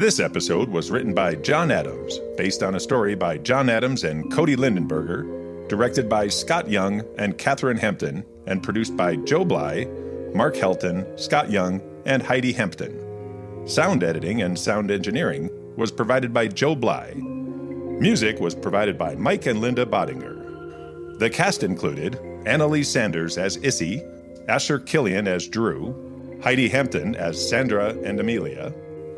This 0.05 0.21
episode 0.21 0.69
was 0.69 0.91
written 0.91 1.15
by 1.15 1.35
John 1.35 1.71
Adams, 1.71 2.21
based 2.37 2.63
on 2.63 2.75
a 2.75 2.81
story 2.81 3.15
by 3.15 3.39
John 3.39 3.71
Adams 3.71 4.05
and 4.05 4.31
Cody 4.31 4.55
Lindenberger, 4.55 5.67
directed 5.67 6.11
by 6.11 6.29
Scott 6.29 6.69
Young 6.69 7.03
and 7.17 7.39
Kathryn 7.39 7.79
Hampton, 7.79 8.23
and 8.47 8.63
produced 8.63 8.97
by 8.99 9.17
Joe 9.17 9.47
Bly, 9.47 9.87
Mark 10.35 10.57
Helton, 10.57 11.19
Scott 11.19 11.51
Young, 11.51 11.81
and 12.07 12.23
Heidi 12.23 12.53
Hampton. 12.53 13.67
Sound 13.67 14.03
editing 14.03 14.43
and 14.43 14.59
sound 14.59 14.91
engineering 14.91 15.51
was 15.77 15.91
provided 15.91 16.33
by 16.33 16.49
Joe 16.49 16.75
Bly. 16.75 17.15
Music 17.15 18.41
was 18.41 18.55
provided 18.55 18.99
by 18.99 19.15
Mike 19.15 19.47
and 19.47 19.61
Linda 19.61 19.87
Badinger. 19.87 21.19
The 21.19 21.31
cast 21.31 21.63
included 21.63 22.17
Annalize 22.45 22.91
Sanders 22.91 23.39
as 23.39 23.57
Issy, 23.59 24.03
Asher 24.49 24.79
Killian 24.79 25.27
as 25.27 25.49
Drew, 25.49 26.41
Heidi 26.43 26.69
Hampton 26.69 27.15
as 27.15 27.49
Sandra 27.49 27.97
and 28.05 28.21
Amelia, 28.21 28.75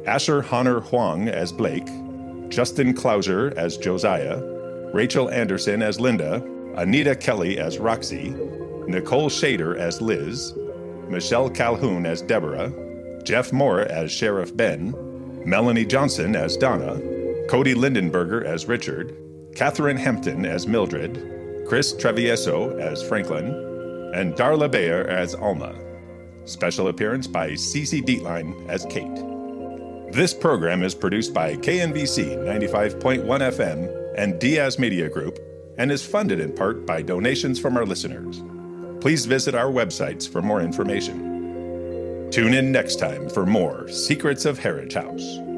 Asher 0.06 0.44
Honor 0.52 0.80
Hwang 0.80 1.28
as 1.28 1.50
Blake, 1.50 1.86
Justin 2.48 2.94
Clouser 2.94 3.52
as 3.56 3.76
Josiah, 3.76 4.40
Rachel 4.94 5.30
Anderson 5.30 5.82
as 5.82 5.98
Linda, 5.98 6.36
Anita 6.76 7.16
Kelley 7.16 7.58
as 7.58 7.78
Roxie, 7.78 8.30
Nicole 8.86 9.28
Schader 9.28 9.76
as 9.76 10.00
Liz, 10.00 10.52
Michelle 11.08 11.50
Calhoun 11.50 12.06
as 12.06 12.22
Deborah, 12.22 12.72
Geoff 13.22 13.52
Moore 13.52 13.80
as 13.80 14.10
Sheriff 14.10 14.56
Ben, 14.56 14.94
Melanie 15.44 15.84
Johnson 15.84 16.36
as 16.36 16.56
Donna, 16.56 17.00
Cody 17.48 17.74
Lindenberger 17.74 18.44
as 18.44 18.66
Richard, 18.66 19.16
Kathryn 19.52 19.98
Hampton 19.98 20.44
as 20.44 20.66
Mildred, 20.66 21.64
Cris 21.66 21.94
Travieso 21.94 22.80
as 22.80 23.02
Franklin, 23.02 23.46
and 24.14 24.34
Darla 24.34 24.70
Bayer 24.70 25.06
as 25.08 25.34
Alma. 25.34 25.74
Special 26.44 26.88
appearance 26.88 27.26
by 27.26 27.50
Cece 27.50 28.04
Dietlein 28.04 28.68
as 28.68 28.84
Cate. 28.86 30.12
This 30.12 30.32
program 30.32 30.82
is 30.82 30.94
produced 30.94 31.34
by 31.34 31.56
KNVC 31.56 32.36
95.1 32.38 33.24
FM 33.26 34.14
and 34.16 34.38
Diaz 34.40 34.78
Media 34.78 35.08
Group 35.08 35.38
and 35.78 35.90
is 35.90 36.06
funded 36.06 36.40
in 36.40 36.52
part 36.52 36.86
by 36.86 37.02
donations 37.02 37.58
from 37.58 37.76
our 37.76 37.84
listeners. 37.84 38.42
Please 39.06 39.24
visit 39.24 39.54
our 39.54 39.70
websites 39.70 40.28
for 40.28 40.42
more 40.42 40.60
information. 40.60 42.28
Tune 42.32 42.52
in 42.52 42.72
next 42.72 42.96
time 42.96 43.30
for 43.30 43.46
more 43.46 43.88
Secrets 43.88 44.44
of 44.44 44.58
Harridge 44.58 44.94
House. 44.94 45.55